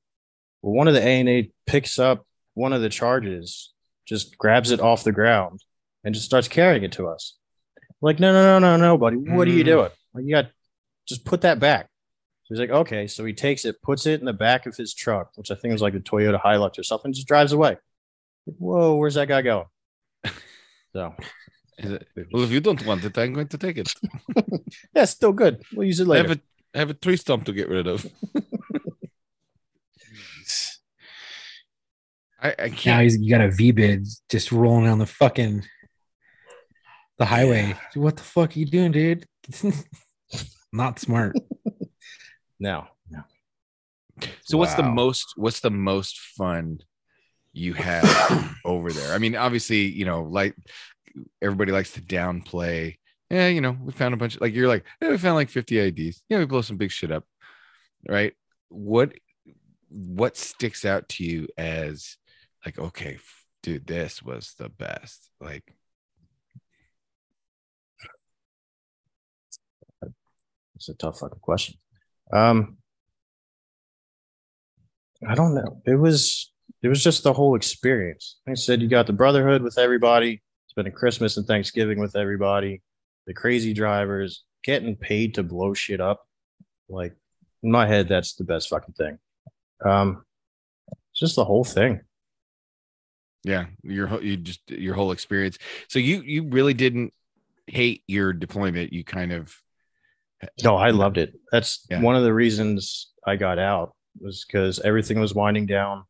[0.62, 3.73] Well, one of the ANA picks up one of the charges,
[4.07, 5.64] just grabs it off the ground,
[6.05, 7.37] and just starts carrying it to us.
[8.03, 9.16] Like, no, no, no, no, no, buddy.
[9.16, 9.66] What are you Mm.
[9.66, 9.90] doing?
[10.14, 10.51] Like, you got
[11.07, 11.87] just put that back.
[12.44, 13.07] So he's like, okay.
[13.07, 15.73] So he takes it, puts it in the back of his truck, which I think
[15.73, 17.70] was like a Toyota Hilux or something, just drives away.
[18.46, 19.66] Like, Whoa, where's that guy going?
[20.92, 21.14] So
[21.79, 23.92] Is it- well, if you don't want it, I'm going to take it.
[24.94, 25.62] yeah, still good.
[25.73, 26.29] We'll use it I later.
[26.29, 26.40] have a
[26.75, 28.05] I have a tree stump to get rid of.
[32.42, 33.03] I, I can't.
[33.03, 35.62] he's, you got a VBIED just rolling down the fucking
[37.18, 37.77] the highway.
[37.94, 39.27] What the fuck are you doing, dude?
[40.73, 41.37] Not smart.
[42.59, 43.23] no, no.
[44.43, 46.79] So what's the most what's the most fun
[47.53, 48.05] you had
[48.65, 49.15] over there?
[49.15, 50.55] I mean, obviously, you know, like
[51.43, 52.97] everybody likes to downplay.
[53.31, 55.49] Yeah, you know, we found a bunch of like you're like, yeah, we found like
[55.49, 56.23] 50 IDs.
[56.29, 57.25] Yeah, we blow some big shit up.
[58.09, 58.35] Right?
[58.69, 59.13] What
[59.89, 62.17] what sticks out to you as
[62.65, 65.31] like, okay, f- dude, this was the best.
[65.41, 65.75] Like,
[70.81, 71.75] It's a tough fucking question.
[72.33, 72.79] Um,
[75.29, 75.83] I don't know.
[75.85, 76.51] It was
[76.83, 78.38] it was just the whole experience.
[78.47, 82.81] Like I said, you got the brotherhood with everybody, spending Christmas and Thanksgiving with everybody,
[83.27, 86.27] the crazy drivers, getting paid to blow shit up.
[86.88, 87.14] Like
[87.62, 89.19] in my head, that's the best fucking thing.
[89.85, 90.25] Um,
[91.12, 92.01] it's just the whole thing.
[93.45, 95.59] yeah, your you just your whole experience.
[95.88, 97.12] So you you really didn't
[97.66, 98.95] hate your deployment.
[98.95, 99.55] You kind of
[100.64, 101.35] No, I loved it.
[101.53, 102.00] That's Yeah.
[102.00, 106.05] one of the reasons I got out was because everything was winding down.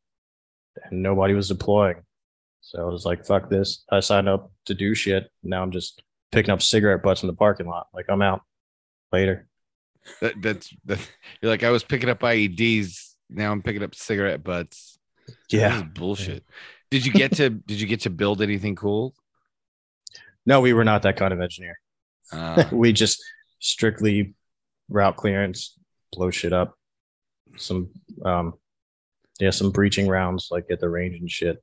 [0.85, 1.97] and nobody was deploying.
[2.61, 3.85] So I was like, fuck this.
[3.91, 5.29] I signed up to do shit.
[5.43, 7.89] Now I'm just picking up cigarette butts in the parking lot.
[7.93, 8.43] Like I'm out
[9.13, 9.49] later.
[10.21, 10.99] That, that's that,
[11.43, 13.15] you're like I was picking up IEDs.
[13.29, 14.99] Now I'm picking up cigarette butts.
[15.51, 16.45] Yeah, bullshit.
[16.91, 19.15] Did you get to did you get to build anything cool?
[20.47, 21.79] No, we were not that kind of engineer.
[22.33, 23.23] Uh, we just
[23.61, 24.35] strictly
[24.89, 25.79] route clearance,
[26.13, 26.75] blow shit up.
[27.57, 27.91] Some
[28.25, 28.55] um
[29.39, 31.63] yeah, some breaching rounds like at the range and shit.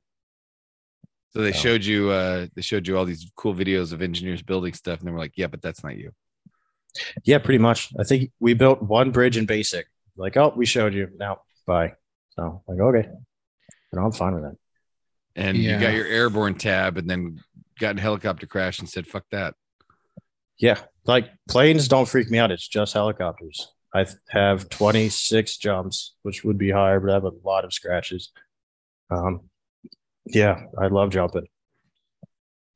[1.30, 1.52] so they Oh.
[1.52, 5.06] showed you uh they showed you all these cool videos of engineers building stuff, and
[5.08, 6.12] they were like, "Yeah, but that's not you."
[7.24, 7.92] Yeah, pretty much.
[8.00, 9.86] I think we built one bridge in basic.
[10.16, 11.10] Like, oh, we showed you.
[11.16, 11.92] Now, bye.
[12.30, 13.08] So, like, okay.
[13.92, 14.56] But I'm fine with that.
[15.36, 17.38] And you got your airborne tab, and then
[17.78, 19.54] got in a helicopter crash and said, "Fuck that."
[20.58, 22.50] Yeah, like planes don't freak me out.
[22.50, 23.68] It's just helicopters.
[23.94, 28.30] I have 26 jumps, which would be higher, but I have a lot of scratches.
[29.10, 29.48] Um,
[30.26, 31.46] yeah, I love jumping.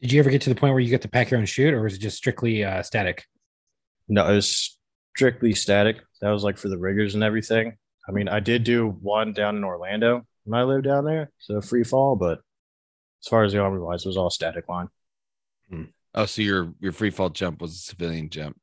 [0.00, 1.74] Did you ever get to the point where you get to pack your own chute,
[1.74, 3.24] or was it just strictly uh, static?
[4.08, 4.78] No, it was
[5.14, 5.98] strictly static.
[6.20, 7.76] That was like for the riggers and everything.
[8.08, 11.60] I mean, I did do one down in Orlando when I lived down there, so
[11.60, 12.16] free fall.
[12.16, 12.40] But
[13.22, 14.88] as far as the army wise, it was all static line.
[16.14, 18.58] Oh, so your your free fall jump was a civilian jump.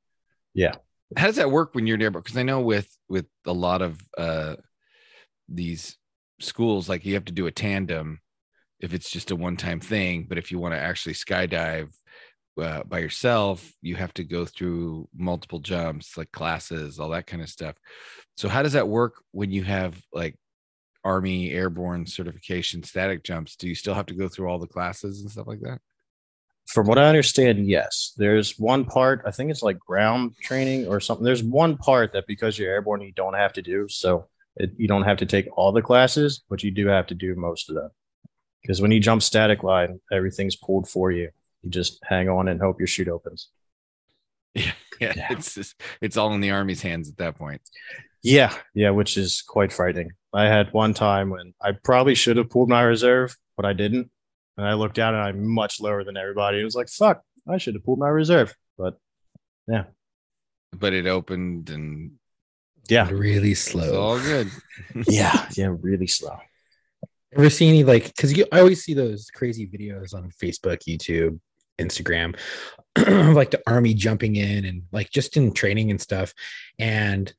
[0.54, 0.76] Yeah.
[1.18, 2.12] How does that work when you're there?
[2.12, 4.56] Because I know with with a lot of uh
[5.48, 5.98] these
[6.40, 8.20] schools, like you have to do a tandem
[8.80, 10.26] if it's just a one time thing.
[10.28, 11.94] But if you want to actually skydive
[12.60, 17.42] uh, by yourself, you have to go through multiple jumps, like classes, all that kind
[17.42, 17.76] of stuff.
[18.38, 20.36] So how does that work when you have like
[21.04, 23.56] Army airborne certification static jumps?
[23.56, 25.80] Do you still have to go through all the classes and stuff like that?
[26.74, 28.14] From what I understand, yes.
[28.16, 31.26] There's one part, I think it's like ground training or something.
[31.26, 33.88] There's one part that because you're airborne, you don't have to do.
[33.90, 37.16] So it, you don't have to take all the classes, but you do have to
[37.16, 37.90] do most of them.
[38.62, 41.30] Because when you jump static line, everything's pulled for you.
[41.64, 43.48] You just hang on and hope your chute opens.
[44.56, 45.28] Yeah, yeah, Yeah.
[45.32, 47.62] it's just, it's all in the army's hands at that point.
[48.24, 50.10] Yeah, yeah, which is quite frightening.
[50.34, 54.12] I had one time when I probably should have pulled my reserve, but I didn't.
[54.60, 56.60] And I looked down and I'm much lower than everybody.
[56.60, 58.54] It was like, fuck, I should have pulled my reserve.
[58.78, 58.98] But
[59.70, 59.86] yeah.
[60.78, 62.12] But it opened and
[62.90, 63.98] yeah, Really it's slow.
[63.98, 64.52] all good.
[65.08, 66.38] yeah, yeah, really slow.
[67.38, 68.08] Ever see any like?
[68.08, 71.40] Because you, I always see those crazy videos on Facebook, YouTube,
[71.80, 72.36] Instagram,
[73.34, 76.34] like the army jumping in and like just in training and stuff.
[76.78, 77.34] And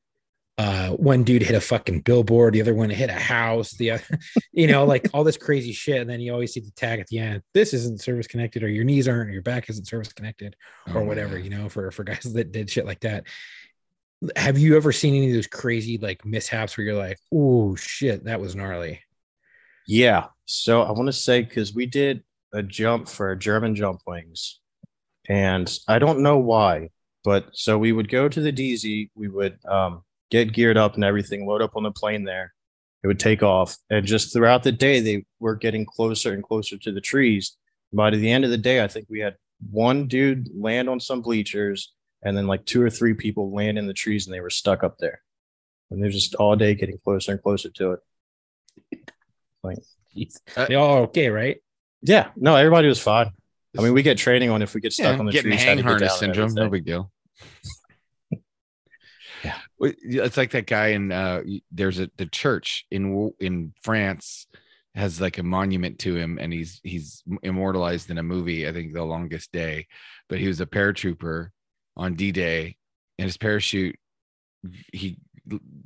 [0.61, 4.03] uh, one dude hit a fucking billboard, the other one hit a house, the other,
[4.51, 5.99] you know, like all this crazy shit.
[5.99, 7.41] And then you always see the tag at the end.
[7.55, 10.55] This isn't service connected, or your knees aren't, or your back isn't service connected,
[10.87, 11.39] Oh or my whatever.
[11.39, 13.25] You know, for for guys that did shit like that.
[14.35, 18.25] Have you ever seen any of those crazy like mishaps where you're like, oh shit,
[18.25, 19.01] that was gnarly?
[19.87, 20.27] Yeah.
[20.45, 22.21] So I want to say because we did
[22.53, 24.59] a jump for German jump wings,
[25.27, 26.89] and I don't know why,
[27.23, 31.03] but so we would go to the DZ, we would um, get geared up and
[31.03, 32.53] everything, load up on the plane there.
[33.03, 36.77] It would take off, and just throughout the day, they were getting closer and closer
[36.77, 37.57] to the trees.
[37.91, 39.35] By the end of the day, I think we had
[39.71, 43.87] one dude land on some bleachers, and then like two or three people land in
[43.87, 45.21] the trees, and they were stuck up there.
[45.89, 47.99] And they're just all day getting closer and closer to it.
[49.63, 49.79] Like,
[50.55, 51.57] Uh, they all okay, right?
[52.01, 53.31] Yeah, no, everybody was fine.
[53.77, 55.63] I mean, we get training on if we get stuck Yeah, on the getting trees.
[55.63, 57.11] how hang harness syndrome, no big deal.
[59.81, 59.87] Yeah.
[59.87, 64.47] Well, yeah, It's like that guy in uh there's a the church in in France
[64.95, 68.93] has like a monument to him and he's he's immortalized in a movie, I think
[68.93, 69.87] The Longest Day,
[70.29, 71.49] but he was a paratrooper
[71.97, 72.75] on D-Day
[73.19, 73.95] and his parachute
[74.93, 75.17] he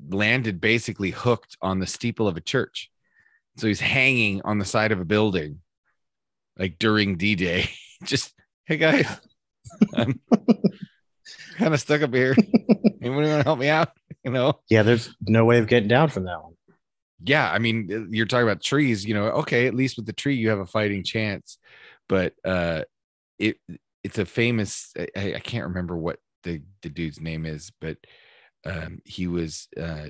[0.10, 2.92] landed basically hooked on the steeple of a church.
[3.58, 5.62] So he's hanging on the side of a building
[6.58, 7.70] like during D-Day.
[8.04, 8.34] Just
[8.66, 9.08] hey guys,
[9.96, 10.20] I'm
[11.58, 12.36] kind of stuck up here.
[13.02, 13.90] Anyone want to help me out?
[14.24, 14.60] You know?
[14.70, 16.54] Yeah, there's no way of getting down from that one.
[17.24, 19.06] Yeah, I mean, uh, you're talking about trees.
[19.06, 21.58] You know, okay, at least with the tree you have a fighting chance,
[22.10, 22.84] but uh,
[23.40, 23.58] it
[24.04, 24.92] it's a famous.
[25.16, 27.98] I, I can't remember what the the dude's name is, but
[28.66, 30.08] um, he was uh,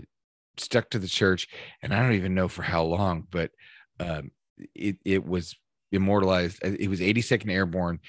[0.58, 1.48] stuck to the church,
[1.82, 3.52] and I don't even know for how long, but
[4.00, 4.32] um,
[4.74, 5.56] it it was
[5.92, 6.64] immortalized.
[6.64, 8.00] Uh, It was 82nd Airborne,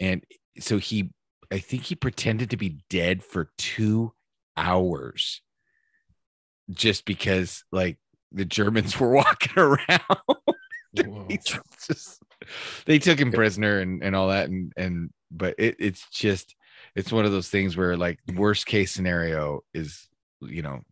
[0.00, 0.24] and
[0.60, 1.10] so he,
[1.54, 4.12] I think he pretended to be dead for two
[4.56, 5.40] hours,
[6.70, 7.98] just because like
[8.32, 9.78] the Germans were walking around.
[11.46, 12.22] Just-
[12.86, 16.54] they took him prisoner and, and all that and and but it, it's just
[16.94, 20.06] it's one of those things where like worst case scenario is
[20.40, 20.82] you know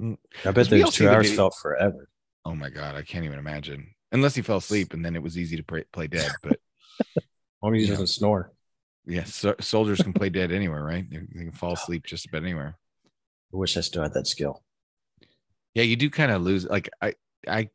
[0.00, 2.08] mm, I bet those two hours felt forever.
[2.46, 5.36] oh my god i can't even imagine unless he fell asleep and then it was
[5.38, 6.30] easy to play, play dead.
[6.42, 6.58] But
[7.16, 7.22] As
[7.62, 8.52] long as he doesn't snore.
[9.06, 11.08] Yeah, so, soldiers can play dead anywhere, right?
[11.08, 12.76] They, they can fall asleep just about anywhere.
[13.52, 14.62] I wish I still had that skill.
[15.74, 16.66] Yeah, you do kind of lose.
[16.66, 17.14] Like I,
[17.46, 17.70] I,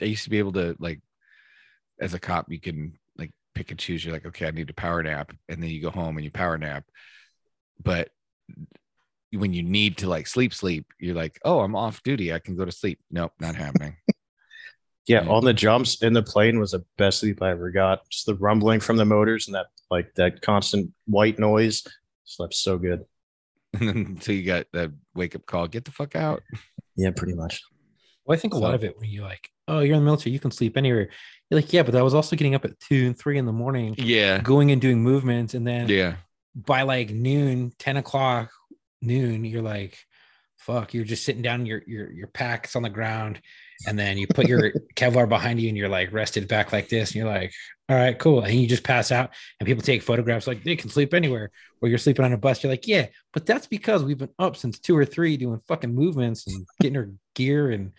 [0.00, 1.00] I used to be able to like,
[2.00, 4.04] as a cop, you can like pick and choose.
[4.04, 6.30] You're like, okay, I need a power nap, and then you go home and you
[6.30, 6.84] power nap.
[7.82, 8.10] But
[9.32, 12.32] when you need to like sleep, sleep, you're like, oh, I'm off duty.
[12.32, 12.98] I can go to sleep.
[13.10, 13.96] Nope, not happening.
[15.08, 15.30] Yeah, Yeah.
[15.30, 18.08] on the jumps in the plane was the best sleep I ever got.
[18.10, 21.82] Just the rumbling from the motors and that like that constant white noise.
[22.24, 23.04] Slept so good.
[23.74, 26.42] and then until you got that wake up call, get the fuck out.
[26.96, 27.62] Yeah, pretty much.
[28.24, 30.32] Well, I think a lot of it when you're like, oh, you're in the military,
[30.32, 31.08] you can sleep anywhere.
[31.50, 33.52] You're like, yeah, but I was also getting up at two and three in the
[33.52, 36.16] morning, Yeah, going and doing movements, and then yeah,
[36.54, 38.50] by like noon, 10 o'clock,
[39.00, 39.98] noon, you're like,
[40.58, 43.40] fuck, you're just sitting down, your your your pack's on the ground,
[43.86, 47.10] and then you put your Kevlar behind you and you're like rested back like this,
[47.10, 47.52] and you're like,
[47.88, 48.40] all right, cool.
[48.42, 51.50] And you just pass out and people take photographs like they can sleep anywhere.
[51.80, 52.62] Or you're sleeping on a bus.
[52.62, 55.94] You're like, yeah, but that's because we've been up since two or three doing fucking
[55.94, 57.92] movements and getting our gear and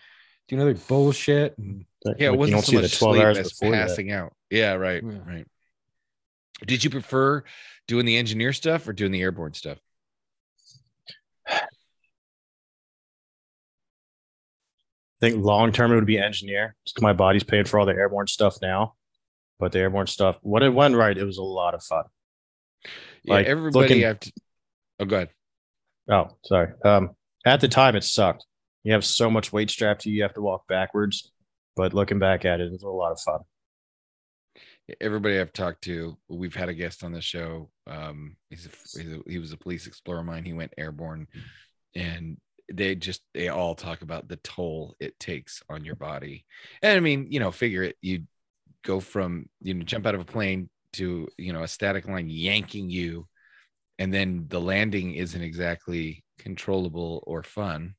[0.47, 1.57] doing other bullshit.
[1.57, 1.85] And
[2.17, 2.27] yeah.
[2.31, 3.87] It wasn't so much the 12 sleep hours as before that.
[3.89, 4.33] passing out.
[4.49, 5.19] Yeah, right, Yeah.
[5.27, 5.45] right.
[6.65, 7.43] Did you prefer
[7.87, 9.77] doing the engineer stuff or doing the airborne stuff?
[15.23, 16.75] I think long term it would be engineer.
[16.99, 18.95] My body's paid for all the airborne stuff now.
[19.57, 22.03] But the airborne stuff, when it went right, it was a lot of fun.
[23.23, 24.31] Yeah, Like, everybody looking- have to.
[24.99, 25.29] Oh, go ahead.
[26.09, 26.73] Oh, sorry.
[26.83, 28.45] Um, at the time it sucked.
[28.83, 31.31] You have so much weight strapped to you, you have to walk backwards.
[31.77, 33.39] But looking back at it, it was a lot of fun.
[34.99, 37.71] everybody I've talked to, we've had a guest on the show.
[37.87, 40.43] Um, he's, a, he's a, he was a police explorer of mine.
[40.43, 41.27] He went airborne,
[41.95, 42.37] and
[42.71, 46.45] they just they all talk about the toll it takes on your body.
[46.81, 47.97] And I mean, you know, figure it.
[48.01, 48.23] You
[48.83, 52.29] go from you know jump out of a plane to you know a static line
[52.29, 53.27] yanking you,
[53.99, 57.95] and then the landing isn't exactly controllable or fun.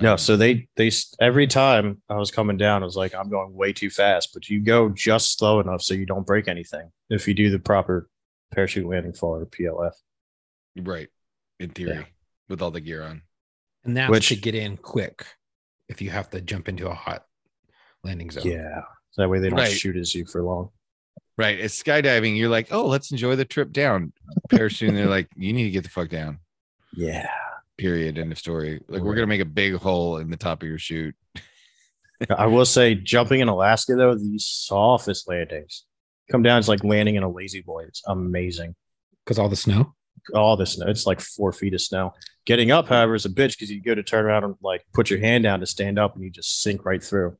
[0.00, 3.28] No, Um, so they they every time I was coming down, I was like, I'm
[3.28, 4.30] going way too fast.
[4.32, 6.90] But you go just slow enough so you don't break anything.
[7.10, 8.08] If you do the proper
[8.52, 9.92] parachute landing fall or PLF.
[10.78, 11.08] right
[11.60, 12.04] in theory Yeah.
[12.48, 13.22] with all the gear on.
[13.84, 15.24] And that's Which- to get in quick
[15.88, 17.24] if you have to jump into a hot
[18.04, 18.46] landing zone.
[18.46, 18.82] Yeah.
[19.10, 19.70] So that way they don't Right.
[19.72, 20.70] shoot at you for long.
[21.36, 21.58] Right.
[21.58, 22.36] It's skydiving.
[22.36, 24.12] You're like, oh, let's enjoy the trip down.
[24.50, 24.94] Parachute.
[24.94, 26.38] they're like, you need to get the fuck down.
[26.94, 27.28] Yeah.
[27.78, 28.18] Period.
[28.18, 28.80] End of story.
[28.88, 31.16] Like, we're gonna make a big hole in the top of your chute.
[32.30, 35.84] I will say, jumping in Alaska though, the softest landings.
[36.30, 37.84] Come down, it's like landing in a La-Z-Boy.
[37.88, 38.74] It's amazing.
[39.24, 39.94] Because all the snow.
[40.34, 42.12] All the snow, it's like four feet of snow.
[42.44, 45.10] Getting up, however, is a bitch because you go to turn around and like put
[45.10, 47.36] your hand down to stand up and you just sink right through.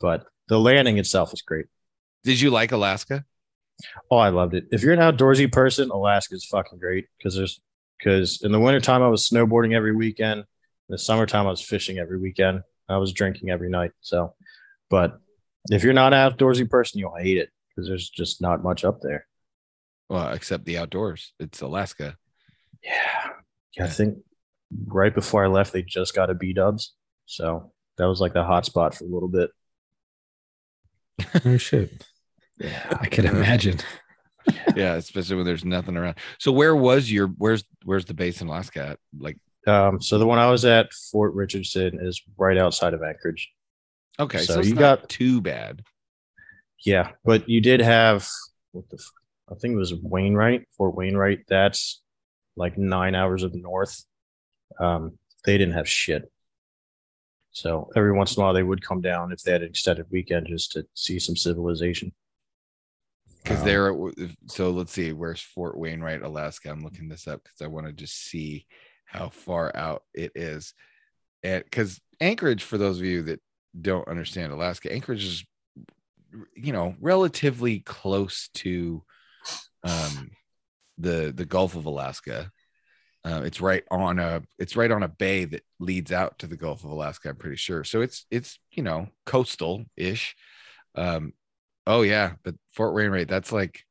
[0.00, 1.66] But the landing itself is great.
[2.24, 3.24] Did you like Alaska?
[4.10, 4.66] Oh, I loved it.
[4.70, 7.60] If you're an outdoorsy person, Alaska is fucking great because there's
[7.98, 10.40] because in the wintertime I was snowboarding every weekend.
[10.40, 10.46] In
[10.88, 12.62] the summertime I was fishing every weekend.
[12.88, 13.92] I was drinking every night.
[14.00, 14.34] So,
[14.88, 15.20] but
[15.70, 19.00] if you're not an outdoorsy person, you'll hate it because there's just not much up
[19.00, 19.26] there.
[20.10, 21.32] Well, except the outdoors.
[21.40, 22.16] It's Alaska.
[22.84, 23.30] Yeah.
[23.78, 24.18] yeah I think
[24.86, 26.94] right before I left, they just got a B dubs.
[27.26, 29.50] So that was like the hot spot for a little bit.
[31.44, 32.04] Oh shit.
[32.58, 32.96] Yeah.
[33.00, 33.78] I could imagine.
[34.74, 36.16] Yeah, especially when there's nothing around.
[36.38, 38.98] So where was your where's where's the base in Alaska at?
[39.18, 43.50] Like, Um, so the one I was at, Fort Richardson, is right outside of Anchorage.
[44.18, 45.82] okay, so, So it's you not got- too bad.
[46.84, 48.26] Yeah, but you did have
[48.72, 49.12] what the f-
[49.50, 51.40] I think it was Wainwright, Fort Wainwright.
[51.48, 52.02] That's
[52.56, 54.04] like nine hours of the north.
[54.78, 56.30] Um, they didn't have shit.
[57.52, 60.06] So every once in a while they would come down if they had an extended
[60.10, 62.12] weekend just to see some civilization.
[63.42, 63.94] Because Um, there,
[64.46, 66.70] so let's see, where's Fort Wainwright, Alaska?
[66.70, 68.66] I'm looking this up because I want to just see
[69.04, 70.74] how far out it is.
[71.42, 73.40] And because Anchorage, for those of you that
[73.80, 75.44] don't understand Alaska, Anchorage is,
[76.54, 79.02] you know, relatively close to
[79.84, 80.30] um,
[80.98, 82.50] the the Gulf of Alaska.
[83.22, 86.56] Uh, it's right on a it's right on a bay that leads out to the
[86.56, 87.28] Gulf of Alaska.
[87.30, 87.84] I'm pretty sure.
[87.84, 90.34] So it's it's you know coastal ish.
[90.94, 91.34] Um,
[91.86, 93.84] oh yeah, but Fort Wainwright that's like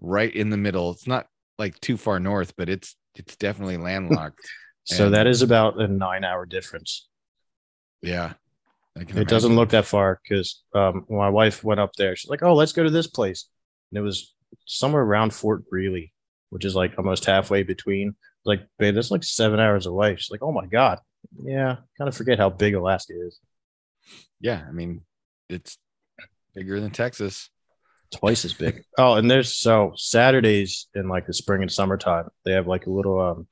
[0.00, 0.90] right in the middle.
[0.90, 1.26] It's not
[1.58, 4.40] like too far north, but it's it's definitely landlocked.
[4.86, 7.08] So And- that is about a nine hour difference.
[8.02, 8.34] yeah,
[8.96, 12.54] It doesn't look that far because um, my wife went up there, she's like, "Oh,
[12.54, 13.48] let's go to this place,"
[13.90, 14.33] and it was
[14.66, 16.12] somewhere around Fort Greely,
[16.50, 18.14] which is like almost halfway between.
[18.44, 20.16] Like, babe, that's like seven hours away.
[20.16, 21.00] She's like, "Oh my god,
[21.42, 23.38] yeah." Kind of forget how big Alaska is.
[24.40, 25.02] Yeah, I mean,
[25.48, 25.78] it's
[26.54, 27.50] bigger than Texas.
[28.12, 28.84] twice as big.
[28.98, 32.90] Oh, and there's so Saturdays in like the spring and summertime, they have like a
[32.90, 33.46] little um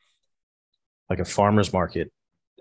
[1.11, 2.13] like a farmers market.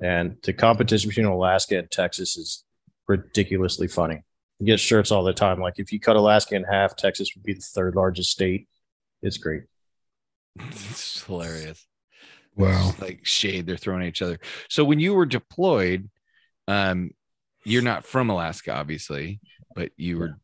[0.01, 2.63] And the competition between Alaska and Texas is
[3.07, 4.23] ridiculously funny.
[4.61, 5.59] You get shirts all the time.
[5.59, 8.67] Like if you cut Alaska in half, Texas would be the third largest state.
[9.23, 9.63] It's great.
[10.59, 11.83] it's hilarious.
[12.55, 12.89] Wow.
[12.89, 14.37] It's like shade they're throwing at each other.
[14.69, 16.11] So when you were deployed,
[16.67, 17.09] um,
[17.65, 19.39] you're not from Alaska, obviously,
[19.73, 20.37] but you were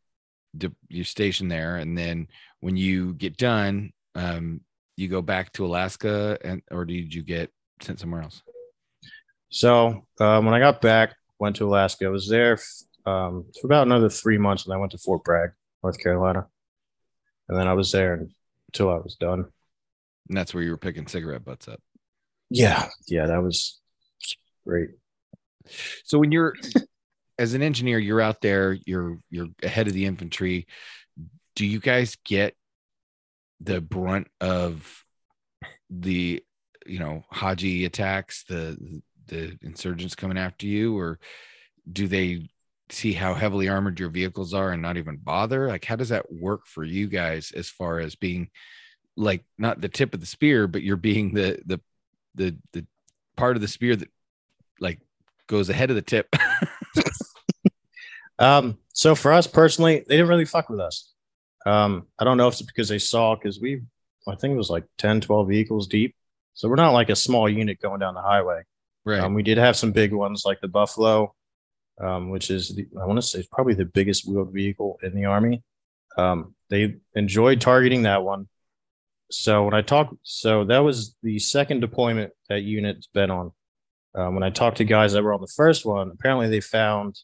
[0.56, 2.26] de- you're stationed there, and then
[2.58, 4.62] when you get done, um,
[4.96, 8.42] you go back to Alaska, and or did you get sent somewhere else?
[9.50, 12.06] So um, when I got back, went to Alaska.
[12.06, 12.58] I was there
[13.08, 15.50] um, for about another three months, and I went to Fort Bragg,
[15.82, 16.46] North Carolina,
[17.48, 18.26] and then I was there
[18.68, 19.46] until I was done.
[20.28, 21.80] And that's where you were picking cigarette butts up.
[22.50, 23.80] Yeah, yeah, that was
[24.66, 24.90] great.
[26.04, 26.54] So when you're
[27.38, 30.66] as an engineer, you're out there, you're you're ahead of the infantry.
[31.54, 32.54] Do you guys get
[33.60, 35.04] the brunt of
[35.90, 36.42] the
[36.86, 41.18] you know Haji attacks, the the insurgents coming after you, or
[41.90, 42.48] do they
[42.90, 45.68] see how heavily armored your vehicles are and not even bother?
[45.68, 48.50] Like, how does that work for you guys as far as being
[49.16, 51.80] like not the tip of the spear, but you're being the the
[52.34, 52.86] the the
[53.36, 54.10] part of the spear that
[54.80, 55.00] like
[55.46, 56.34] goes ahead of the tip?
[58.38, 61.12] Um, so for us personally, they didn't really fuck with us.
[61.66, 63.82] Um, I don't know if it's because they saw because we,
[64.26, 66.14] I think it was like 10, 12 vehicles deep.
[66.54, 68.62] So we're not like a small unit going down the highway.
[69.04, 69.20] right.
[69.20, 71.34] Um, we did have some big ones like the Buffalo,
[72.00, 75.24] um, which is the, I want to say probably the biggest wheeled vehicle in the
[75.26, 75.62] army.
[76.16, 78.48] Um, they enjoyed targeting that one.
[79.30, 83.52] So when I talk, so that was the second deployment that unit's been on.
[84.14, 87.18] Um, when I talked to guys that were on the first one, apparently they found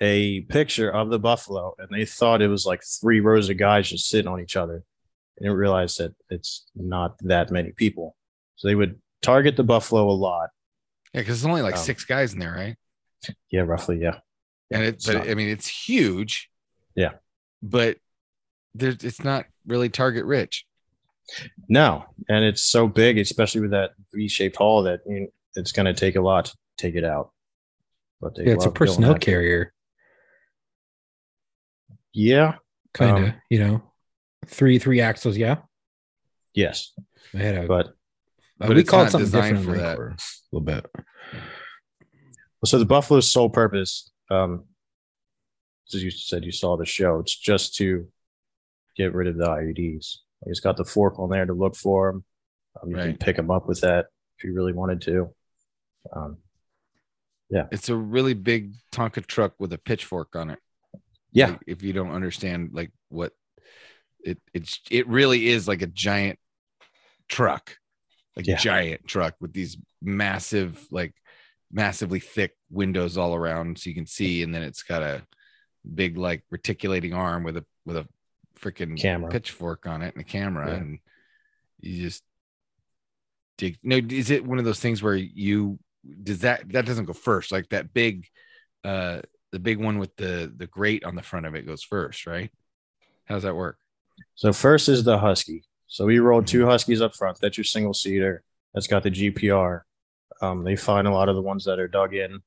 [0.00, 3.88] a picture of the buffalo and they thought it was like three rows of guys
[3.88, 4.82] just sitting on each other.
[5.38, 8.14] They didn't realize that it's not that many people.
[8.56, 10.50] So they would target the buffalo a lot.
[11.14, 12.76] yeah, because it's only like Um, six guys in there, right?
[13.50, 13.98] Yeah, roughly.
[14.00, 14.18] Yeah.
[14.70, 16.50] and it, it's but not- I mean, it's huge.
[16.94, 17.12] Yeah.
[17.62, 17.96] but
[18.74, 20.66] there's it's not really target rich.
[21.68, 25.94] No, and it's so big, especially with that V-shaped hull, that you it's going to
[25.94, 27.30] take a lot to take it out.
[28.20, 29.72] But they Yeah, it's a love personnel carrier,
[32.12, 32.56] Yeah.
[32.94, 33.24] kind of.
[33.30, 33.82] Um, you know,
[34.46, 35.36] three three axles.
[35.36, 35.56] Yeah,
[36.54, 36.92] Yes.
[37.34, 37.66] I had a.
[37.66, 37.94] But
[38.58, 39.98] but we it's call it something different for that.
[39.98, 40.16] A
[40.52, 40.86] little bit.
[42.64, 44.64] So the Buffalo's sole purpose, um,
[45.92, 47.18] as you said, you saw the show.
[47.18, 48.06] It's just to
[48.96, 50.18] get rid of the IEDs.
[50.46, 52.24] It's got the fork on there to look for them.
[52.82, 54.06] Um, you can pick them up with that
[54.38, 55.28] if you really wanted to.
[56.14, 56.38] Um,
[57.50, 60.58] yeah, It's a really big Tonka truck with a pitchfork on it.
[61.32, 61.48] yeah.
[61.48, 63.32] Like, if you don't understand like what
[64.24, 66.38] it it's it really is like a giant
[67.28, 67.76] truck,
[68.36, 68.56] like Yeah.
[68.56, 71.12] giant truck with these massive like
[71.72, 75.22] massively thick windows all around so you can see, and then it's got a
[75.94, 78.06] big like reticulating arm with a with a
[78.60, 79.30] freaking Camera.
[79.30, 80.76] pitchfork on it and a camera, Yeah.
[80.76, 80.98] and
[81.80, 82.22] you just
[83.58, 83.78] dig.
[83.82, 85.78] No, is it one of those things where you
[86.22, 88.26] does that that doesn't go first like that big
[88.82, 89.20] uh
[89.52, 92.50] the big one with the the grate on the front of it goes first right
[93.26, 93.78] how does that work
[94.34, 95.64] So first is the Husky.
[95.86, 97.38] So we rolled two Huskies up front.
[97.40, 98.42] That's your single seater.
[98.74, 99.82] That's got the GPR.
[100.40, 102.40] Um, they find a lot of the ones that are dug in,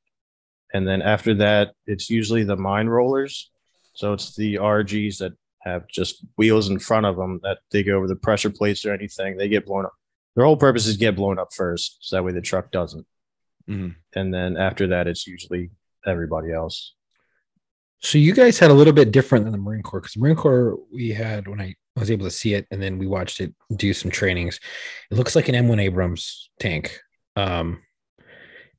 [0.73, 3.51] and then after that, it's usually the mine rollers.
[3.93, 7.97] So it's the RGs that have just wheels in front of them that they go
[7.97, 9.37] over the pressure plates or anything.
[9.37, 9.93] They get blown up.
[10.35, 13.05] Their whole purpose is get blown up first, so that way the truck doesn't.
[13.69, 13.95] Mhm.
[14.15, 15.71] And then after that, it's usually
[16.05, 16.93] everybody else.
[17.99, 20.35] So you guys had a little bit different than the Marine Corps because the Marine
[20.35, 23.55] Corps we had when I was able to see it and then we watched it
[23.75, 24.59] do some trainings.
[25.09, 26.99] It looks like an M1 Abrams tank,
[27.35, 27.81] um,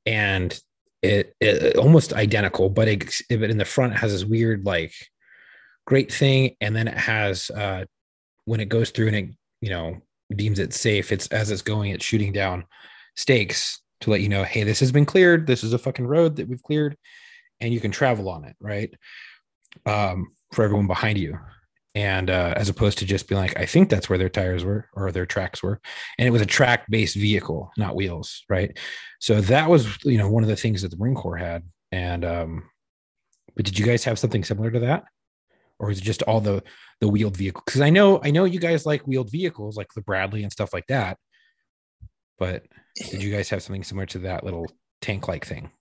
[0.05, 0.59] and
[1.01, 4.93] it, it almost identical, but it, but in the front has this weird like
[5.85, 7.85] grate thing, and then it has uh,
[8.45, 9.29] when it goes through and it
[9.61, 9.97] you know
[10.35, 11.11] deems it safe.
[11.11, 12.65] It's as it's going, it's shooting down
[13.15, 15.47] stakes to let you know, hey, this has been cleared.
[15.47, 16.97] This is a fucking road that we've cleared
[17.59, 18.93] and you can travel on it, right?
[19.85, 21.37] Um, for everyone behind you.
[21.97, 24.87] And uh, as opposed to just being like, I think that's where their tires were
[24.93, 25.81] or their tracks were.
[26.19, 28.77] And it was a track based vehicle, not wheels, right?
[29.19, 31.63] So that was, you know, one of the things that the Marine Corps had.
[31.91, 32.69] And, um,
[33.55, 35.05] but did you guys have something similar to that?
[35.79, 36.61] Or is it just all the
[37.01, 37.63] the wheeled vehicle?
[37.65, 40.73] Because I know I know you guys like wheeled vehicles like the Bradley and stuff
[40.73, 41.17] like that.
[42.37, 42.63] But
[43.09, 44.67] did you guys have something similar to that little
[45.01, 45.71] tank like thing?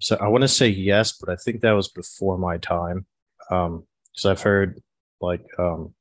[0.00, 3.06] So I want to say yes, but I think that was before my time.
[3.50, 4.80] Um, because I've heard
[5.20, 5.94] like um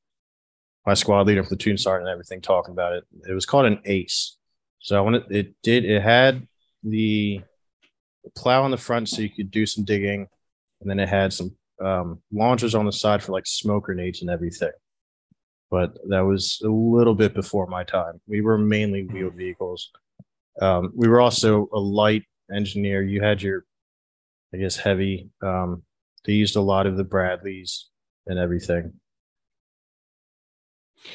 [0.85, 3.03] my squad leader, platoon sergeant, and everything talking about it.
[3.27, 4.37] It was called an ace.
[4.79, 6.47] So I wanted it did it had
[6.83, 7.41] the
[8.35, 10.27] plow on the front so you could do some digging,
[10.81, 14.29] and then it had some um, launchers on the side for like smoke grenades and
[14.29, 14.71] everything.
[15.71, 18.21] But that was a little bit before my time.
[18.27, 19.91] We were mainly wheeled vehicles.
[20.61, 23.03] Um, we were also a light engineer.
[23.03, 23.65] You had your,
[24.53, 25.29] I guess, heavy.
[25.41, 25.83] Um,
[26.25, 27.87] they used a lot of the Bradleys
[28.27, 28.93] and everything.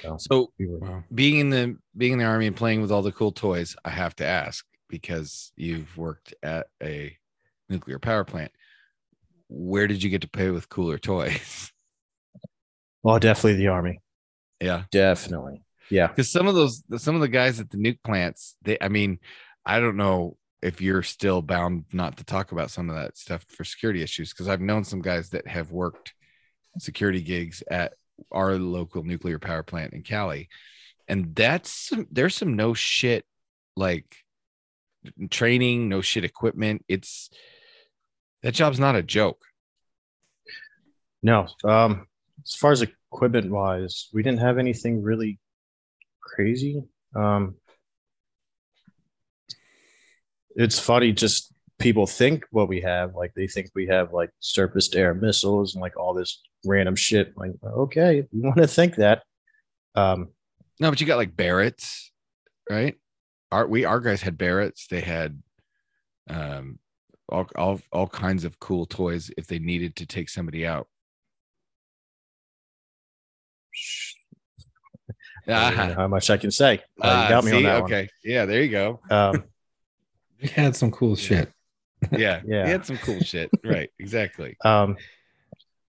[0.02, 1.04] So So we were, Wow.
[1.14, 3.90] being in the being in the army and playing with all the cool toys, I
[3.90, 7.16] have to ask because you've worked at a
[7.68, 8.52] nuclear power plant.
[9.48, 11.72] Where did you get to play with cooler toys?
[13.02, 14.00] well, oh, definitely the army.
[14.60, 15.62] yeah, Definitely.
[15.90, 16.06] Yeah.
[16.08, 19.18] because some of those some of the guys at the nuke plants, they I mean,
[19.66, 23.44] I don't know if you're still bound not to talk about some of that stuff
[23.48, 26.12] for security issues because I've known some guys that have worked
[26.78, 27.94] security gigs at
[28.30, 30.48] our local nuclear power plant in Cali,
[31.08, 33.24] and that's there's some no shit
[33.76, 34.16] like
[35.30, 36.84] training, no shit equipment.
[36.88, 37.30] It's
[38.42, 39.42] that job's not a joke.
[41.22, 41.48] No.
[41.64, 42.06] Um,
[42.44, 45.38] as far as equipment wise, we didn't have anything really
[46.20, 46.82] crazy.
[47.14, 47.56] Um,
[50.56, 54.88] it's funny, just people think what we have, like they think we have like surface
[54.88, 57.32] to air missiles and like all this random shit.
[57.36, 59.22] Like, okay, you want to think that.
[59.94, 60.28] Um,
[60.78, 62.12] No, but you got like Barrett's,
[62.70, 62.96] right?
[63.50, 64.86] Our we our guys had Barrett's.
[64.86, 65.42] They had
[66.28, 66.78] um
[67.28, 70.86] all all all kinds of cool toys if they needed to take somebody out.
[75.48, 76.78] I don't know Ah, how much I can say.
[77.00, 77.62] Uh, ah, you got me on see?
[77.64, 77.84] that one.
[77.84, 78.08] okay.
[78.22, 79.00] Yeah, there you go.
[79.10, 79.44] Um,
[80.42, 81.52] We had some cool shit.
[82.12, 82.64] Yeah, Yeah.
[82.64, 83.50] He had some cool shit.
[83.64, 84.56] Right, exactly.
[84.64, 84.96] Um,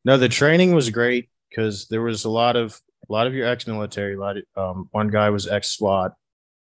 [0.04, 3.48] no, the training was great because there was a lot of a lot of your
[3.48, 4.16] ex-military.
[4.16, 6.14] A lot of, um, one guy was ex-SWAT,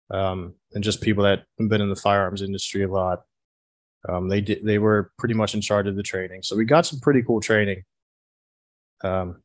[0.09, 3.21] um, and just people that have been in the firearms industry a lot.
[4.07, 6.85] Um, they did they were pretty much in charge of the training, so we got
[6.85, 7.83] some pretty cool training.
[9.03, 9.43] Um,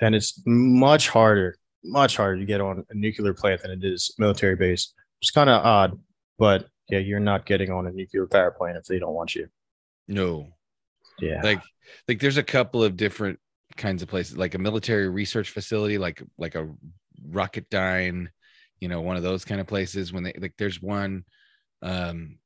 [0.00, 4.14] and it's much harder, much harder to get on a nuclear plant than it is
[4.18, 4.92] military base.
[5.22, 5.98] It's kind of odd,
[6.38, 9.48] but yeah, you're not getting on a nuclear power plant if they don't want you.
[10.08, 10.48] No,
[11.20, 11.42] Yeah.
[11.42, 11.60] like
[12.08, 13.38] like there's a couple of different
[13.76, 16.68] kinds of places like a military research facility like like a
[17.30, 18.28] rocketdyne
[18.80, 21.24] you know one of those kind of places when they like there's one
[21.82, 22.38] um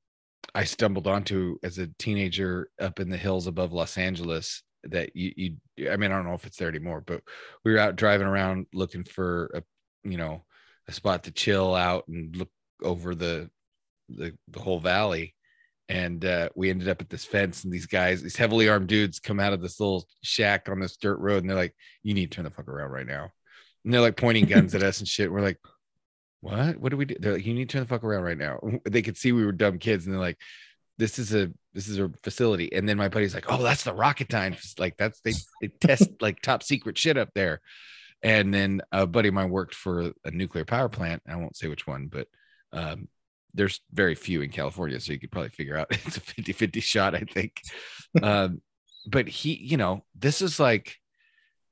[0.54, 5.32] i stumbled onto as a teenager up in the hills above los angeles that you
[5.76, 7.20] you i mean i don't know if it's there anymore but
[7.64, 9.62] we were out driving around looking for a
[10.08, 10.42] you know
[10.88, 12.50] a spot to chill out and look
[12.82, 13.48] over the
[14.16, 15.34] the, the whole valley.
[15.88, 19.18] And uh, we ended up at this fence and these guys these heavily armed dudes
[19.18, 22.30] come out of this little shack on this dirt road and they're like you need
[22.30, 23.32] to turn the fuck around right now.
[23.84, 25.32] And they're like pointing guns at us and shit.
[25.32, 25.58] We're like
[26.42, 26.78] what?
[26.78, 27.16] What do we do?
[27.18, 28.60] They're like you need to turn the fuck around right now.
[28.84, 30.38] They could see we were dumb kids and they're like
[30.96, 32.72] this is a this is a facility.
[32.72, 34.78] And then my buddy's like oh that's the rocketdyne.
[34.78, 37.60] Like that's they they test like top secret shit up there.
[38.22, 41.22] And then a buddy of mine worked for a nuclear power plant.
[41.26, 42.28] I won't say which one but
[42.72, 43.08] um
[43.54, 46.80] there's very few in California, so you could probably figure out it's a 50 50
[46.80, 47.60] shot, I think.
[48.22, 48.60] um,
[49.06, 50.96] but he, you know, this is like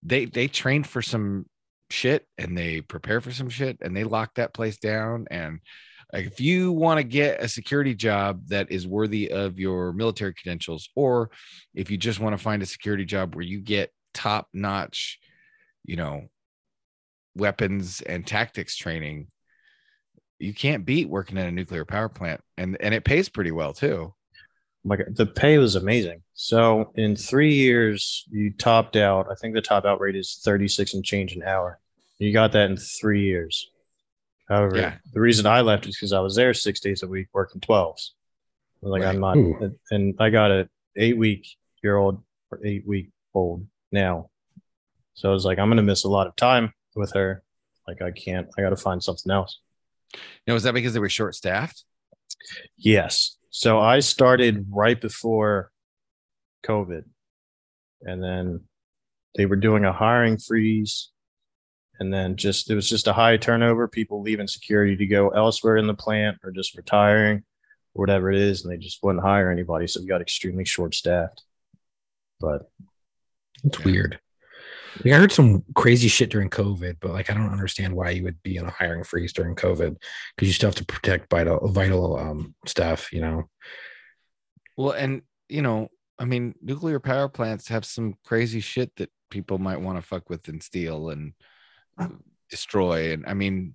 [0.03, 1.47] they they train for some
[1.91, 5.27] shit and they prepare for some shit and they lock that place down.
[5.31, 5.61] And
[6.13, 10.89] if you want to get a security job that is worthy of your military credentials,
[10.95, 11.31] or
[11.75, 15.19] if you just want to find a security job where you get top notch,
[15.85, 16.29] you know,
[17.35, 19.29] weapons and tactics training,
[20.39, 23.73] you can't beat working at a nuclear power plant and and it pays pretty well
[23.73, 24.15] too
[24.85, 26.23] like the pay was amazing.
[26.35, 29.27] So in three years, you topped out.
[29.31, 31.79] I think the top out rate is 36 and change an hour.
[32.19, 33.71] You got that in three years.
[34.49, 34.95] However, Yeah.
[35.13, 38.11] the reason I left is because I was there six days a week working 12s.
[38.81, 39.77] Like I'm not, Ooh.
[39.91, 41.47] and I got a eight week
[41.83, 44.31] year old or eight week old now.
[45.15, 47.43] So I was like, I'm gonna miss a lot of time with her.
[47.87, 48.49] Like I can't.
[48.57, 49.59] I got to find something else.
[50.47, 51.85] Now was that because they were short staffed
[52.77, 53.37] Yes.
[53.51, 55.71] So I started right before
[56.67, 57.05] COVID.
[58.03, 58.61] And then
[59.37, 61.11] they were doing a hiring freeze.
[62.01, 65.77] And then just, it was just a high turnover, people leaving security to go elsewhere
[65.77, 67.39] in the plant or just retiring
[67.95, 68.63] or whatever it is.
[68.63, 69.89] And they just wouldn't hire anybody.
[69.89, 71.43] So we got extremely short staffed.
[72.41, 72.71] But
[73.65, 74.21] It's weird.
[75.05, 78.25] Like, I heard some crazy shit during COVID, but like I don't understand why you
[78.25, 79.97] would be in a hiring freeze during COVID
[80.37, 83.49] because you still have to protect vital vital um stuff, you know.
[84.77, 89.59] Well, and you know, I mean, nuclear power plants have some crazy shit that people
[89.59, 91.33] might want to fuck with and steal and
[92.51, 93.13] destroy.
[93.13, 93.75] And I mean,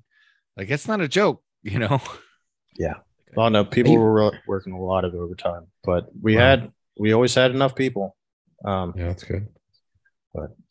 [0.58, 2.00] like it's not a joke, you know.
[2.78, 2.96] Yeah.
[3.36, 3.98] Well, no, people Hey.
[3.98, 6.42] were working a lot of overtime, but we Wow.
[6.42, 8.16] had we always had enough people.
[8.64, 9.48] Um, Yeah, that's good.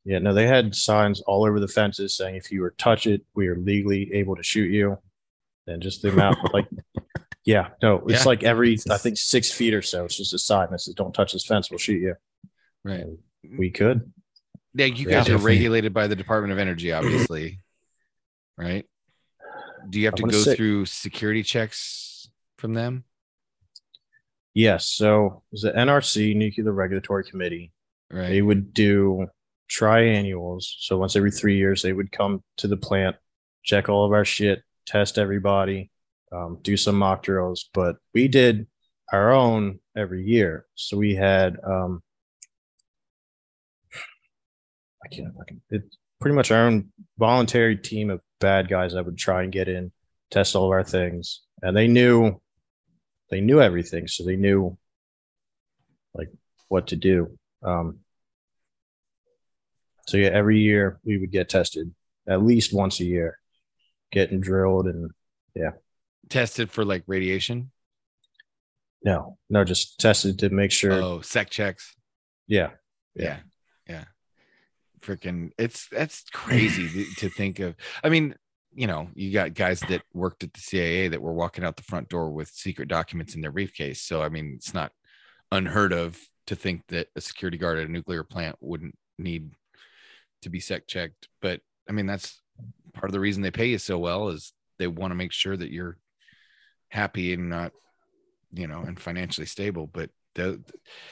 [0.04, 3.22] Yeah, no, they had signs all over the fences saying if you were touch it,
[3.34, 4.98] we are legally able to shoot you.
[5.66, 6.66] And just the amount, like,
[7.44, 8.28] yeah, no, it's Yeah.
[8.28, 10.04] like every I think six feet or so.
[10.04, 12.14] It's just a sign that says "Don't touch this fence, we'll shoot you."
[12.84, 13.00] Right.
[13.00, 13.18] And
[13.58, 14.12] we could.
[14.74, 17.60] Yeah, you Yeah, guys are regulated by the Department of Energy, obviously.
[18.56, 18.84] right?
[19.88, 23.04] Do you have to wanna go say- through security checks from them?
[24.54, 24.86] Yes.
[24.86, 27.72] So it was the NRC, Nuclear Regulatory Committee.
[28.10, 28.28] Right.
[28.28, 29.28] They would do
[29.72, 30.64] triannuals.
[30.80, 33.16] So once every three years, they would come to the plant,
[33.62, 35.90] check all of our shit, test everybody,
[36.30, 37.70] um, do some mock drills.
[37.72, 38.66] But we did
[39.10, 40.66] our own every year.
[40.74, 42.02] So we had, um,
[45.04, 49.18] I can't fucking, it's pretty much our own voluntary team of bad guys that would
[49.18, 49.90] try and get in,
[50.30, 51.40] test all of our things.
[51.62, 52.40] And they knew,
[53.30, 54.06] they knew everything.
[54.06, 54.76] So they knew
[56.14, 56.28] like
[56.68, 57.38] what to do.
[57.62, 58.00] Um,
[60.06, 61.92] so yeah, every year we would get tested
[62.28, 63.38] at least once a year,
[64.10, 65.10] getting drilled and
[65.54, 65.70] yeah.
[66.28, 67.70] Tested for like radiation.
[69.04, 70.92] no, no, just tested to make sure.
[70.92, 71.94] Oh, sec checks.
[72.46, 72.70] Yeah,
[73.14, 73.38] Yeah.
[73.88, 74.04] Yeah.
[75.00, 77.74] Freaking it's that's crazy to- to think of.
[78.04, 78.36] I mean,
[78.74, 81.82] you know, you got guys that worked at the CIA that were walking out the
[81.82, 84.00] front door with secret documents in their briefcase.
[84.00, 84.92] So I mean, it's not
[85.50, 89.50] unheard of to think that a security guard at a nuclear plant wouldn't need
[90.42, 91.28] to be sec checked.
[91.40, 92.40] But I mean, that's
[92.92, 95.56] part of the reason they pay you so well is they want to make sure
[95.56, 95.98] that you're
[96.88, 97.72] happy and not,
[98.50, 99.86] you know, and financially stable.
[99.86, 100.62] But the,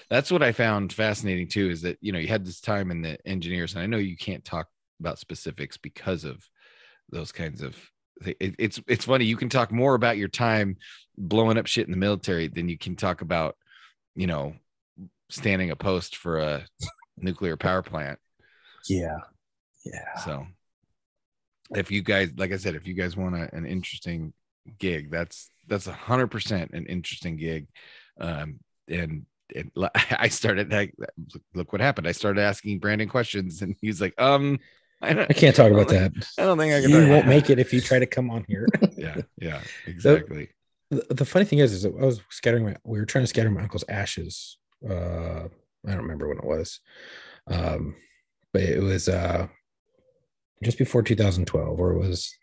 [0.08, 3.02] that's what I found fascinating too is that you know you had this time in
[3.02, 4.68] the engineers, and I know you can't talk
[4.98, 6.46] about specifics because of
[7.10, 7.76] those kinds of.
[8.24, 10.76] it's it's funny you can talk more about your time
[11.16, 13.56] blowing up shit in the military than you can talk about,
[14.14, 14.54] you know,
[15.28, 16.66] standing a post for a
[17.18, 18.18] nuclear power plant.
[18.88, 19.18] Yeah,
[19.84, 20.16] yeah.
[20.24, 20.46] So,
[21.74, 24.32] if you guys, like I said, if you guys want a, an interesting
[24.78, 27.68] gig, that's that's a hundred percent an interesting gig.
[28.20, 29.70] Um, and and
[30.10, 30.94] I started like,
[31.54, 32.06] look what happened.
[32.06, 34.58] I started asking Brandon questions, and he's like, um,
[35.02, 36.12] I don't, I can't talk about that.
[36.38, 36.90] I don't think I can.
[36.90, 38.66] You won't make it if you try to come on here.
[39.00, 40.50] Yeah, yeah, exactly.
[40.90, 43.26] the, the funny thing is, is that I was scattering my, we were trying to
[43.26, 44.58] scatter my uncle's ashes.
[44.86, 45.44] Uh,
[45.86, 46.80] I don't remember when it was.
[47.46, 47.96] Um,
[48.52, 49.46] but it was, uh,
[50.62, 52.34] just before 2012, or it was,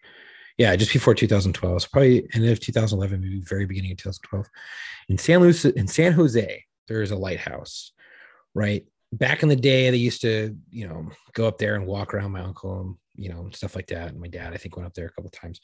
[0.58, 1.82] yeah, just before 2012.
[1.82, 4.47] So probably end of 2011, maybe very beginning of 2012
[5.10, 7.91] in San Luis, in San Jose, there is a lighthouse,
[8.53, 8.86] right?
[9.14, 12.32] Back in the day, they used to, you know, go up there and walk around
[12.32, 14.10] my uncle and, you know, stuff like that.
[14.10, 15.62] And my dad, I think, went up there a couple times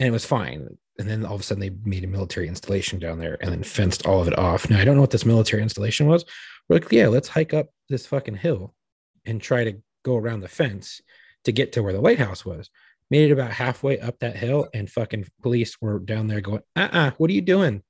[0.00, 0.68] and it was fine.
[0.98, 3.62] And then all of a sudden they made a military installation down there and then
[3.62, 4.70] fenced all of it off.
[4.70, 6.24] Now I don't know what this military installation was.
[6.68, 8.74] We're like, yeah, let's hike up this fucking hill
[9.24, 11.00] and try to go around the fence
[11.44, 12.70] to get to where the lighthouse was.
[13.10, 17.12] Made it about halfway up that hill, and fucking police were down there going, uh-uh,
[17.16, 17.82] what are you doing?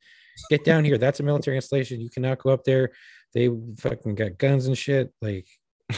[0.51, 0.99] Get down here.
[0.99, 2.01] That's a military installation.
[2.01, 2.93] You cannot go up there.
[3.35, 5.13] They fucking got guns and shit.
[5.21, 5.49] Like,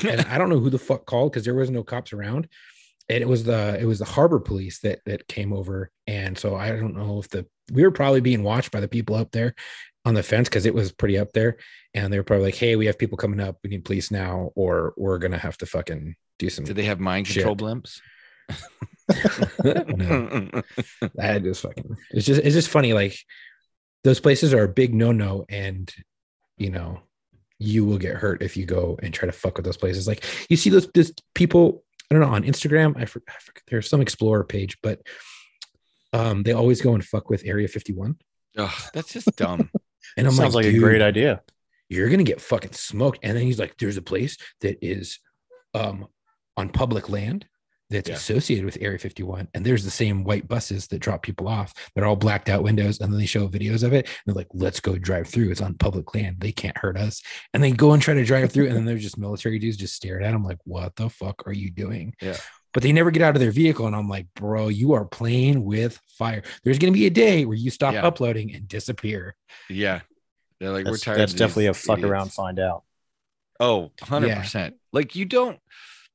[0.09, 2.49] and I don't know who the fuck called because there was no cops around
[3.11, 6.55] and it was the it was the harbor police that that came over and so
[6.55, 9.55] i don't know if the we were probably being watched by the people up there
[10.05, 11.57] on the fence because it was pretty up there
[11.94, 14.51] and they were probably like hey we have people coming up we need police now
[14.55, 17.44] or we're gonna have to fucking do some Did they have mind Shit.
[17.44, 18.01] control blimps?
[19.64, 20.62] no
[21.14, 23.16] that is fucking it's just it's just funny like
[24.03, 25.92] those places are a big no-no and
[26.57, 27.01] you know
[27.59, 30.24] you will get hurt if you go and try to fuck with those places like
[30.48, 33.88] you see those this people i don't know on instagram i, for, I forget there's
[33.88, 35.01] some explorer page but
[36.12, 38.16] um they always go and fuck with area 51
[38.57, 39.70] Ugh, that's just dumb.
[40.16, 41.42] And i'm like, Sounds like, a great idea.
[41.88, 43.18] you're gonna get fucking smoked.
[43.22, 45.18] And then he's like, there's a place that is
[45.74, 46.06] um
[46.56, 47.46] on public land
[47.90, 48.14] that's Yeah.
[48.14, 49.48] associated with Area 51.
[49.52, 51.74] And there's the same white buses that drop people off.
[51.94, 53.00] They're all blacked out windows.
[53.00, 54.06] And then they show videos of it.
[54.06, 55.50] And they're like, let's go drive through.
[55.50, 56.36] It's on public land.
[56.38, 57.20] They can't hurt us.
[57.52, 58.68] And they go and try to drive through.
[58.68, 61.52] And then there's just military dudes just staring at them like, what the fuck are
[61.52, 62.14] you doing?
[62.22, 62.36] Yeah.
[62.72, 63.86] But they never get out of their vehicle.
[63.86, 66.42] And I'm like, bro, you are playing with fire.
[66.62, 68.06] There's going to be a day where you stop Yeah.
[68.06, 69.34] uploading and disappear.
[69.68, 70.00] Yeah.
[70.60, 71.18] They're like, That's, we're tired.
[71.18, 72.84] that's of definitely a fuck idiots." around, find out.
[73.58, 74.74] Oh, 100%.
[74.92, 75.58] Like you don't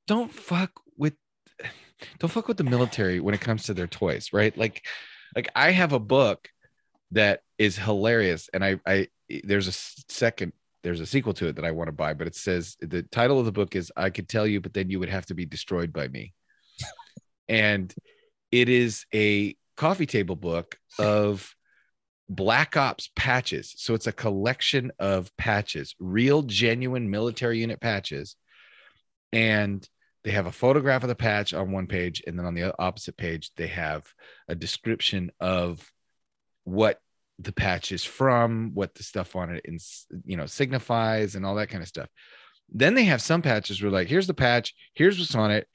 [0.07, 1.13] don't fuck with
[2.19, 4.55] don't fuck with the military when it comes to their toys, right?
[4.57, 4.85] Like
[5.35, 6.47] like I have a book
[7.11, 9.07] that is hilarious and I I
[9.43, 9.71] there's a
[10.11, 10.53] second
[10.83, 13.39] there's a sequel to it that I want to buy, but it says the title
[13.39, 15.45] of the book is I could tell you, but then you would have to be
[15.45, 16.33] destroyed by me.
[17.47, 17.93] And
[18.51, 21.53] it is a coffee table book of
[22.29, 23.73] Black Ops patches.
[23.77, 28.35] So it's a collection of patches, real, genuine military unit patches.
[29.31, 29.87] And
[30.23, 32.23] they have a photograph of the patch on one page.
[32.25, 34.11] And then on the opposite page, they have
[34.47, 35.87] a description of
[36.63, 36.99] what
[37.37, 39.77] the patch is from, what the stuff on it, in,
[40.25, 42.09] you know, signifies, and all that kind of stuff.
[42.69, 45.67] Then they have some patches where, like, here's the patch, here's what's on it.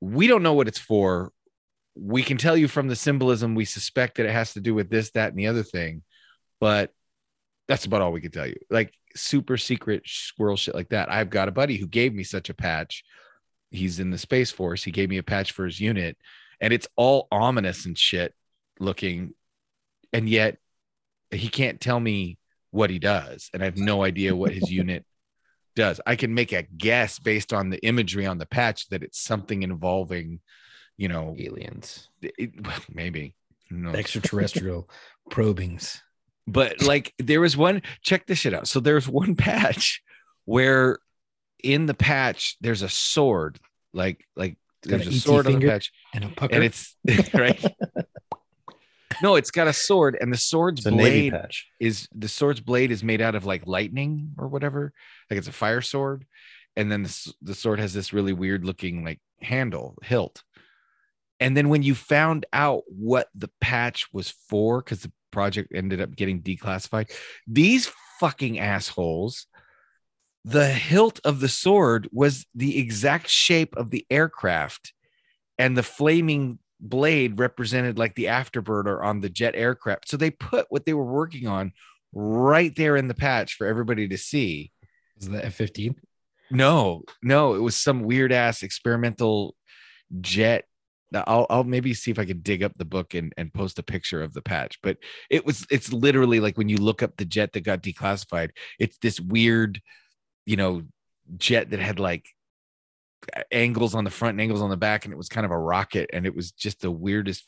[0.00, 1.32] We don't know what it's for.
[1.94, 4.90] We can tell you from the symbolism we suspect that it has to do with
[4.90, 6.02] this that and the other thing
[6.60, 6.92] but
[7.68, 8.56] that's about all we can tell you.
[8.68, 11.10] Like super secret squirrel shit like that.
[11.10, 13.02] I've got a buddy who gave me such a patch.
[13.70, 14.82] He's in the space force.
[14.82, 16.18] He gave me a patch for his unit
[16.60, 18.34] and it's all ominous and shit
[18.78, 19.34] looking
[20.12, 20.58] and yet
[21.30, 22.38] he can't tell me
[22.70, 25.04] what he does and i have no idea what his unit
[25.80, 29.20] does i can make a guess based on the imagery on the patch that it's
[29.20, 30.40] something involving
[31.00, 32.50] you know, aliens, it,
[32.94, 33.34] maybe
[33.70, 33.92] no.
[33.92, 34.90] extraterrestrial
[35.30, 36.02] probings.
[36.46, 38.68] But like there was one, check this shit out.
[38.68, 40.02] So there's one patch
[40.44, 40.98] where
[41.64, 43.58] in the patch there's a sword,
[43.94, 46.94] like like there's a sword on the patch, and a pucker, and it's
[47.34, 47.64] right.
[49.22, 51.34] no, it's got a sword, and the sword's blade
[51.78, 54.92] is the sword's blade is made out of like lightning or whatever,
[55.30, 56.26] like it's a fire sword,
[56.76, 60.42] and then the, the sword has this really weird looking like handle hilt.
[61.38, 66.00] And then when you found out what the patch was for, because the project ended
[66.00, 67.10] up getting declassified,
[67.46, 69.46] these fucking assholes,
[70.44, 74.92] the hilt of the sword was the exact shape of the aircraft,
[75.58, 80.08] and the flaming blade represented like the afterburner on the jet aircraft.
[80.08, 81.72] So they put what they were working on
[82.12, 84.72] right there in the patch for everybody to see.
[85.18, 85.96] Is that F fifteen?
[86.50, 89.54] No, no, it was some weird ass experimental
[90.20, 90.64] jet.
[91.12, 93.82] I'll, I'll maybe see if I can dig up the book and, and post a
[93.82, 94.96] picture of the patch, but
[95.28, 98.96] it was it's literally like when you look up the jet that got declassified, it's
[98.98, 99.80] this weird,
[100.46, 100.82] you know,
[101.36, 102.26] jet that had like
[103.50, 105.58] angles on the front and angles on the back, and it was kind of a
[105.58, 107.44] rocket, and it was just the weirdest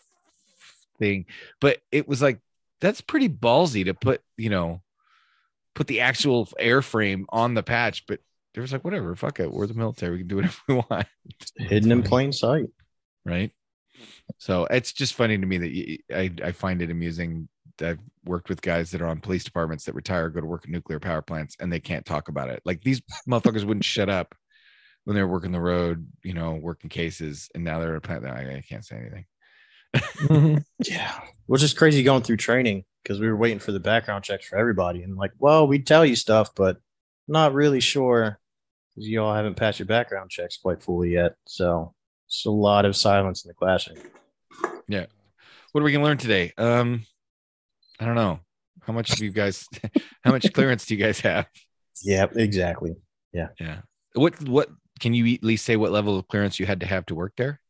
[0.99, 1.27] thing.
[1.61, 2.41] But it was like
[2.81, 4.83] that's pretty ballsy to put, you know,
[5.75, 8.21] put the actual airframe on the patch, but
[8.55, 11.07] there was like whatever, fuck it, we're the military, we can do whatever we want,
[11.57, 12.67] Hidden in plain sight.
[13.25, 13.51] right?
[14.39, 17.49] So it's just funny to me that you, I I find it amusing.
[17.81, 20.71] I've worked with guys that are on police departments that retire, go to work at
[20.71, 22.63] nuclear power plants, and they can't talk about it.
[22.65, 24.35] Like these motherfuckers wouldn't shut up
[25.05, 28.25] when they're working the road, you know, working cases, and now they're a plant.
[28.25, 29.27] I, can't say anything.
[30.89, 31.21] Yeah.
[31.47, 34.57] Which is crazy going through training because we were waiting for the background checks for
[34.57, 35.03] everybody.
[35.03, 36.79] And like, well, we tell you stuff, but
[37.29, 38.39] not really sure
[38.95, 41.35] because you all haven't passed your background checks quite fully yet.
[41.47, 41.95] So
[42.27, 43.99] it's a lot of silence in the classroom.
[44.89, 45.07] Yeah.
[45.73, 46.53] What are we gonna learn today?
[46.59, 47.07] Um,
[47.99, 48.41] I don't know.
[48.83, 49.67] How much do you guys?
[50.25, 51.47] how much clearance do you guys have?
[52.03, 52.95] Yeah, exactly.
[53.33, 53.49] Yeah.
[53.59, 53.81] Yeah.
[54.15, 54.69] What what
[55.03, 57.33] can you at least say what level of clearance you had to have to work
[57.37, 57.61] there?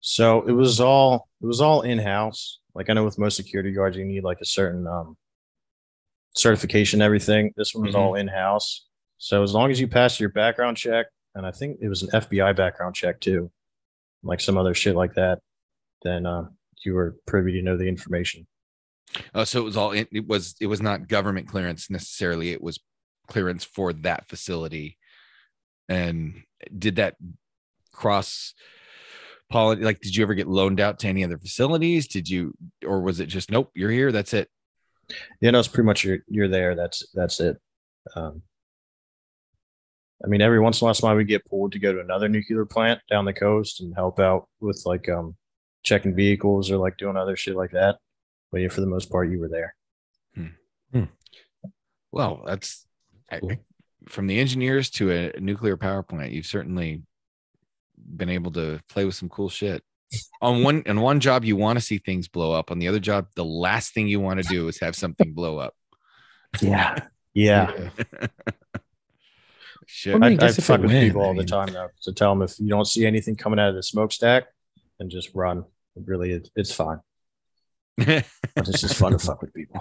[0.00, 2.58] So it was all it was all in house.
[2.74, 5.16] Like I know with most security guards, you need like a certain um,
[6.36, 7.54] certification, everything.
[7.56, 7.98] This one was Mhm.
[7.98, 8.86] all in house.
[9.18, 12.10] So as long as you passed your background check, and I think it was an
[12.12, 13.50] FBI background check too,
[14.24, 15.38] like some other shit like that,
[16.02, 16.48] then uh,
[16.84, 18.46] you were privy to know the information.
[19.32, 22.50] Oh, so it was all in, it was it was not government clearance necessarily.
[22.50, 22.80] It was
[23.28, 24.98] clearance for that facility.
[25.88, 26.42] And
[26.76, 27.16] did that
[27.92, 28.54] cross
[29.50, 32.08] Paul like did you ever get loaned out to any other facilities?
[32.08, 32.54] Did you
[32.84, 34.48] or was it just nope, you're here, that's it?
[35.40, 36.74] You know, it's pretty much you're you're there.
[36.74, 37.58] That's that's it.
[38.16, 38.42] Um,
[40.24, 42.64] I mean, every once in a while, we get pulled to go to another nuclear
[42.64, 45.36] plant down the coast and help out with like um,
[45.82, 47.98] checking vehicles or like doing other shit like that.
[48.50, 49.74] But yeah, for the most part, you were there.
[52.12, 52.86] Well, that's
[53.30, 53.56] I- Cool.
[54.08, 57.02] From the engineers to a nuclear power plant, you've certainly
[57.96, 59.82] been able to play with some cool shit.
[60.40, 62.70] On one on one job, you want to see things blow up.
[62.70, 65.58] On the other job, the last thing you want to do is have something blow
[65.58, 65.74] up.
[66.60, 66.98] Yeah,
[67.34, 67.90] yeah.
[69.86, 70.14] Shit.
[70.14, 71.88] I mean, I, I guess fuck with went, people I all the time though.
[72.02, 74.44] To tell them if you don't see anything coming out of the smokestack,
[74.98, 75.64] then just run.
[75.96, 77.00] It really, is, it's fine.
[78.56, 79.80] But it's just fun to fuck with people.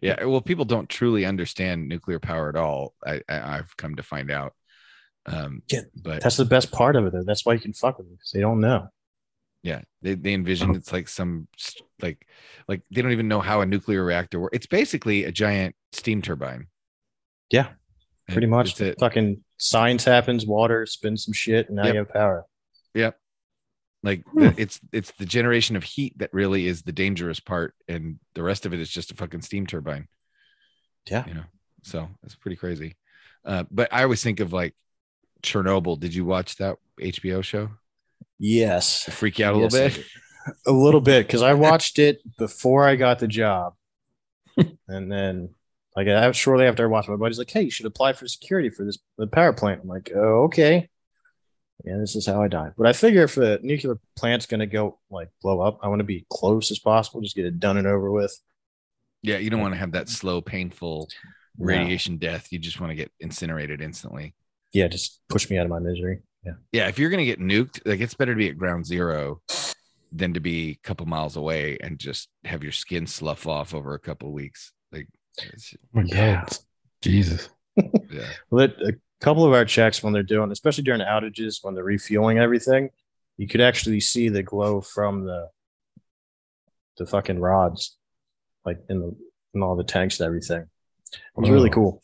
[0.00, 4.02] Yeah well people don't truly understand nuclear power at all I, I i've come to
[4.02, 4.54] find out
[5.26, 7.22] Um, Yeah, but That's the best part of it, though.
[7.24, 8.88] That's why you can fuck with them because they don't know.
[9.62, 11.48] yeah, they, they envision it's like some
[12.00, 12.26] like
[12.68, 14.56] like they don't even know how a nuclear reactor works.
[14.56, 16.68] It's basically a giant steam turbine.
[17.50, 17.68] Yeah,
[18.26, 18.80] And Pretty much.
[18.80, 19.00] it's.
[19.00, 21.92] Fucking science happens, water spins some shit, and now Yep.
[21.94, 22.46] you have power.
[24.02, 28.18] Like the, it's it's the generation of heat that really is the dangerous part, and
[28.34, 30.06] the rest of it is just a fucking steam turbine.
[31.10, 31.24] Yeah.
[31.26, 31.44] you know.
[31.82, 32.96] So it's pretty crazy.
[33.44, 34.74] Uh, but I always think of like
[35.42, 35.98] Chernobyl.
[35.98, 37.70] Did you watch that HBO show?
[38.38, 39.04] Yes.
[39.04, 40.06] To freak you out a Yes, little bit.
[40.66, 43.74] A little bit because I watched it before I got the job,
[44.88, 45.50] and then
[45.96, 48.26] like I, shortly after I watched, it, my buddy's like, "Hey, you should apply for
[48.28, 50.88] security for this the power plant." I'm like, "Oh, okay."
[51.84, 52.70] Yeah, this is how I die.
[52.76, 56.04] But I figure if the nuclear plant's gonna go like blow up, I want to
[56.04, 58.36] be close as possible, just get it done and over with.
[59.22, 61.08] Yeah, you don't want to have that slow, painful
[61.56, 61.66] No.
[61.66, 62.48] radiation death.
[62.52, 64.34] You just want to get incinerated instantly.
[64.72, 66.20] Yeah, just push me out of my misery.
[66.44, 69.40] Yeah, Yeah, if you're gonna get nuked, like it's better to be at ground zero
[70.12, 73.94] than to be a couple miles away and just have your skin slough off over
[73.94, 74.72] a couple of weeks.
[74.90, 75.06] Like,
[75.52, 76.40] it's, Oh my Yeah.
[76.42, 76.56] God.
[77.02, 77.48] Jesus.
[77.76, 81.58] yeah, Well, it, uh, a couple of our checks when they're doing, especially during outages
[81.62, 82.90] when they're refueling everything,
[83.36, 85.48] you could actually see the glow from the
[86.96, 87.96] the fucking rods,
[88.64, 89.16] like in the
[89.54, 90.62] in all the tanks and everything.
[91.12, 92.02] It was really cool.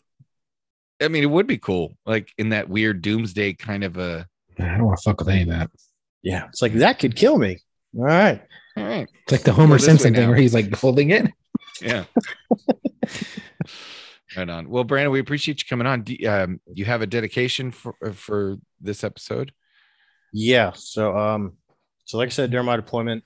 [1.03, 4.27] I mean, it would be cool, like in that weird doomsday kind of a.
[4.59, 5.71] Man, I don't want to fuck with any of that.
[6.23, 7.59] Yeah, it's like that could kill me.
[7.97, 8.41] All right.
[8.77, 10.29] All right, It's like the Homer Simpson thing now.
[10.31, 11.31] where he's like holding it.
[11.81, 12.05] yeah.
[14.37, 14.69] right on.
[14.69, 16.03] Well, Brandon, we appreciate you coming on.
[16.03, 19.53] Do, um, you have a dedication for uh, for this episode?
[20.33, 20.73] Yeah.
[20.75, 21.55] So um,
[22.05, 23.25] so like I said, during my deployment,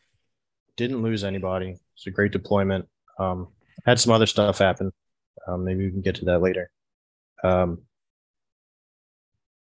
[0.76, 1.76] didn't lose anybody.
[1.94, 2.86] It's a great deployment.
[3.18, 3.48] Um,
[3.86, 4.92] had some other stuff happen.
[5.46, 6.70] Um, maybe we can get to that later.
[7.42, 7.82] Um,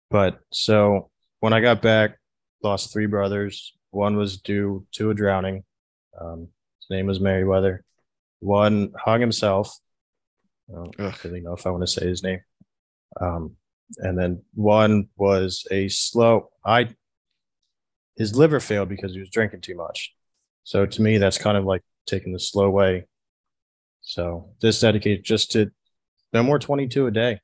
[0.10, 1.10] but so
[1.40, 2.18] when I got back,
[2.64, 3.74] lost three brothers.
[3.92, 5.64] One was due to a drowning.
[6.20, 7.84] Um, his name was Merriweather.
[8.40, 9.78] One hung himself.
[10.72, 11.16] I don't Ugh.
[11.24, 12.40] really know if I want to say his name.
[13.20, 13.56] Um,
[13.98, 16.50] and then one was a slow.
[16.66, 16.90] I
[18.16, 20.14] his liver failed because he was drinking too much.
[20.64, 23.08] So to me, that's kind of like taking the slow way.
[24.02, 25.72] So this dedicated just to
[26.34, 27.40] no more 22 a day.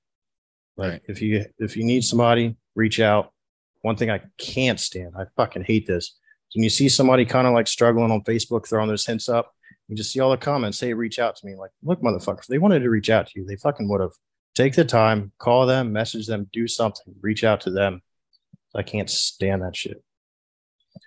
[0.78, 1.02] Like Right.
[1.08, 3.34] if you if you need somebody, reach out.
[3.82, 6.18] One thing I can't stand, I fucking hate this.
[6.56, 9.54] When you see somebody kind of like struggling on Facebook, throwing those hints up,
[9.88, 11.56] you just see all the comments, say reach out to me.
[11.56, 14.12] Like, look, motherfucker, if they wanted to reach out to you, they fucking would have.
[14.56, 18.02] Take the time, call them, message them, do something, reach out to them.
[18.76, 20.04] I can't stand that shit.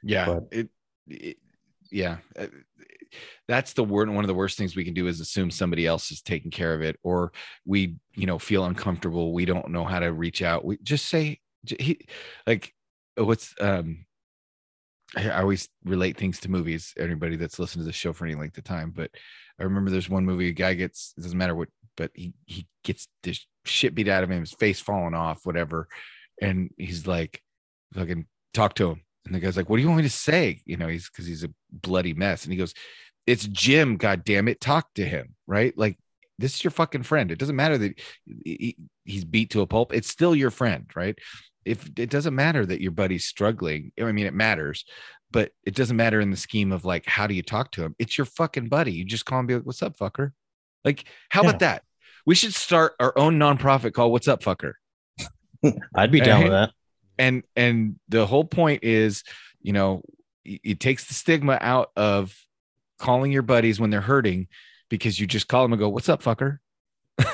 [0.03, 0.69] Yeah, But- it,
[1.09, 1.39] it-
[1.91, 2.19] yeah.
[2.39, 2.47] Uh,
[3.49, 4.09] That's the word.
[4.09, 6.73] One of the worst things we can do is assume somebody else is taking care
[6.75, 7.33] of it, or
[7.65, 9.33] we, you know, feel uncomfortable.
[9.33, 10.65] We don't know how to reach out.
[10.65, 11.99] We just say, he,
[12.47, 12.73] like,
[13.19, 14.07] uh, what's um.
[15.17, 16.95] I always relate things to movies.
[16.99, 19.11] Anybody that's listened to the show for any length of time, but
[19.59, 20.49] I remember there's one movie.
[20.49, 24.23] A guy gets it doesn't matter what, but he he gets this shit beat out
[24.23, 25.89] of him, his face falling off, whatever,
[26.41, 27.43] and he's like,
[27.95, 29.03] fucking talk to him.
[29.27, 31.27] And the guy's like, "What do you want me to say?" You know, he's because
[31.27, 32.45] he's a bloody mess.
[32.45, 32.73] And he goes,
[33.27, 33.97] "It's Jim.
[33.97, 35.77] God damn it, talk to him, right?
[35.77, 35.99] Like
[36.39, 37.31] this is your fucking friend.
[37.31, 38.01] It doesn't matter that
[38.45, 39.93] he- he's beat to a pulp.
[39.93, 41.19] It's still your friend, right?
[41.65, 44.85] If it doesn't matter that your buddy's struggling, I mean, it matters,
[45.31, 47.95] but it doesn't matter in the scheme of like, how do you talk to him?
[47.99, 48.93] It's your fucking buddy.
[48.93, 50.33] You just call him, and be like, "What's up, fucker?"
[50.85, 51.51] Like, how Yeah.
[51.51, 51.83] about that?
[52.27, 54.73] We should start our own nonprofit called "What's Up, Fucker."
[55.95, 56.71] I'd be down with that.
[57.19, 59.23] and and the whole point is
[59.63, 60.03] you know
[60.45, 62.35] it, it takes the stigma out of
[62.99, 64.49] calling your buddies when they're hurting
[64.89, 66.59] because you just call them and go what's up fucker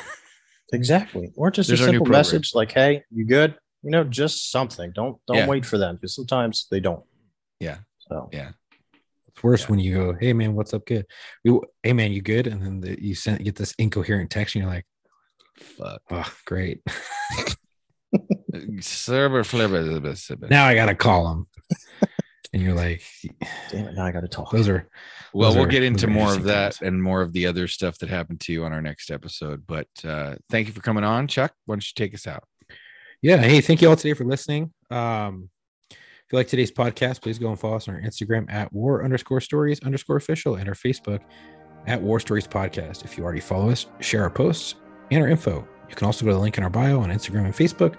[0.73, 1.31] Exactly.
[1.37, 3.55] Or just There's a simple message like, hey, you good?
[3.87, 4.91] You know, just something.
[4.93, 5.47] Don't don't Yeah.
[5.47, 7.05] wait for them because sometimes they don't.
[7.61, 7.79] Yeah.
[8.11, 8.51] So yeah
[9.29, 9.67] It's worse Yeah.
[9.69, 10.85] when you go, "Hey man, what's up?
[10.87, 11.07] kid?
[11.45, 14.63] We, hey man, you good?" And then the, you send get this incoherent text, and
[14.65, 14.87] you're like,
[15.57, 16.81] fuck "Oh, great."
[18.81, 19.83] server flipper
[20.51, 21.47] now I gotta call him.
[22.53, 23.03] and you're like,
[23.71, 24.51] damn it, now I gotta talk.
[24.51, 24.89] "Those are
[25.35, 26.83] well Those we'll are- get into more of that times.
[26.83, 29.89] and more of the other stuff that happened to you on our next episode but
[30.05, 32.45] uh thank you for coming on chuck why don't you take us out
[33.23, 34.73] yeah." Hey, thank you all today for listening.
[34.91, 35.51] Um,
[35.91, 39.05] if you like today's podcast, please go and follow us on our Instagram at war
[39.05, 41.21] underscore stories underscore official and our Facebook
[41.87, 43.05] at War Stories Podcast.
[43.05, 44.75] If you already follow us, share our posts
[45.13, 45.67] and our info.
[45.89, 47.95] You can also go to the link in our bio on Instagram and Facebook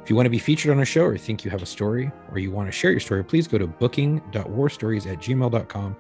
[0.08, 2.10] If you want to be featured on a show or think you have a story
[2.32, 5.98] or you want to share your story, please go to booking.warstories at gmail.com.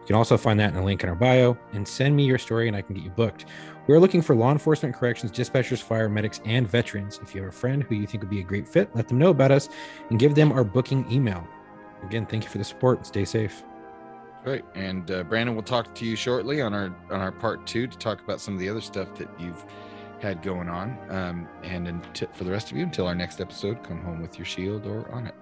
[0.00, 2.38] You can also find that in the link in our bio and send me your
[2.38, 3.46] story and I can get you booked.
[3.88, 7.18] We're looking for law enforcement, corrections, dispatchers, fire medics, and veterans.
[7.20, 9.18] If you have a friend who you think would be a great fit, let them
[9.18, 9.68] know about us
[10.10, 11.44] and give them our booking email.
[12.04, 13.64] Again, thank you for the support and stay safe.
[14.44, 14.64] Right.
[14.76, 17.98] And uh, Brandon, we'll talk to you shortly on our on our part two to
[17.98, 19.66] talk about some of the other stuff that you've
[20.20, 20.98] had going on.
[21.10, 24.46] Um, and for the rest of you, until our next episode, come home with your
[24.46, 25.34] shield or on it.